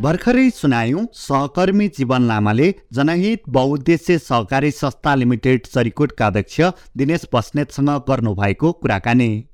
भर्खरै 0.00 0.50
सुनायौँ 0.50 1.06
सहकर्मी 1.12 1.88
जीवन 1.88 2.22
लामाले 2.22 2.74
जनहित 2.92 3.42
बहुद्देश्य 3.48 4.18
सहकारी 4.18 4.70
संस्था 4.70 5.14
लिमिटेड 5.14 5.66
चरिकोटका 5.66 6.26
अध्यक्ष 6.26 6.60
दिनेश 6.96 7.26
बस्नेतसँग 7.34 7.90
गर्नुभएको 8.08 8.72
कुराकानी। 8.72 9.48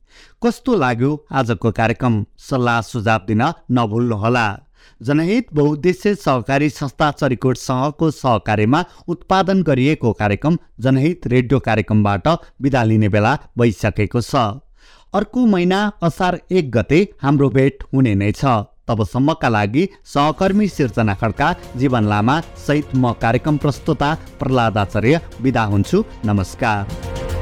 कस्तो 0.45 0.77
लाग्यो 0.77 1.27
आजको 1.33 1.73
कार्यक्रम? 1.73 2.25
सल्लाह 2.39 2.81
सुझाव 2.81 3.21
दिन 3.27 3.43
नभुल्नुहोला। 3.71 4.65
जनहित 5.03 5.46
बहुद्देश्य 5.55 6.14
सहकारी 6.16 6.68
संस्था 6.70 7.11
चरिकोटसँगको 7.12 8.11
सहकार्यमा 8.12 8.85
उत्पादन 9.09 9.62
गरिएको 9.62 10.12
कार्यक्रम 10.12 10.59
जनहित 10.81 11.27
रेडियो 11.27 11.61
कार्यक्रमबाट 11.61 12.29
बिदा 12.62 12.83
लिने 12.85 13.09
बेला 13.09 13.37
भइसकेको 13.59 14.20
छ। 14.20 14.35
अर्को 15.14 15.44
महिना 15.46 15.81
असार 16.03 16.40
एक 16.53 16.70
गते 16.70 16.99
हाम्रो 17.22 17.49
भेट 17.51 17.85
हुने 17.92 18.14
नै 18.14 18.33
छ। 18.33 18.44
तबसम्मका 18.88 19.49
लागि 19.49 19.88
सहकर्मी 20.05 20.68
सिर्जना 20.68 21.14
खड्का 21.14 21.55
जीवन 21.77 22.05
लामा 22.07 22.40
सहित 22.66 22.94
म 22.94 23.12
कार्यक्रम 23.22 23.57
प्रस्तुता 23.59 24.14
प्रहलाद 24.38 24.79
आचार्य 24.79 25.20
बिदा 25.42 25.64
हुन्छु। 25.64 26.05
नमस्कार। 26.25 27.36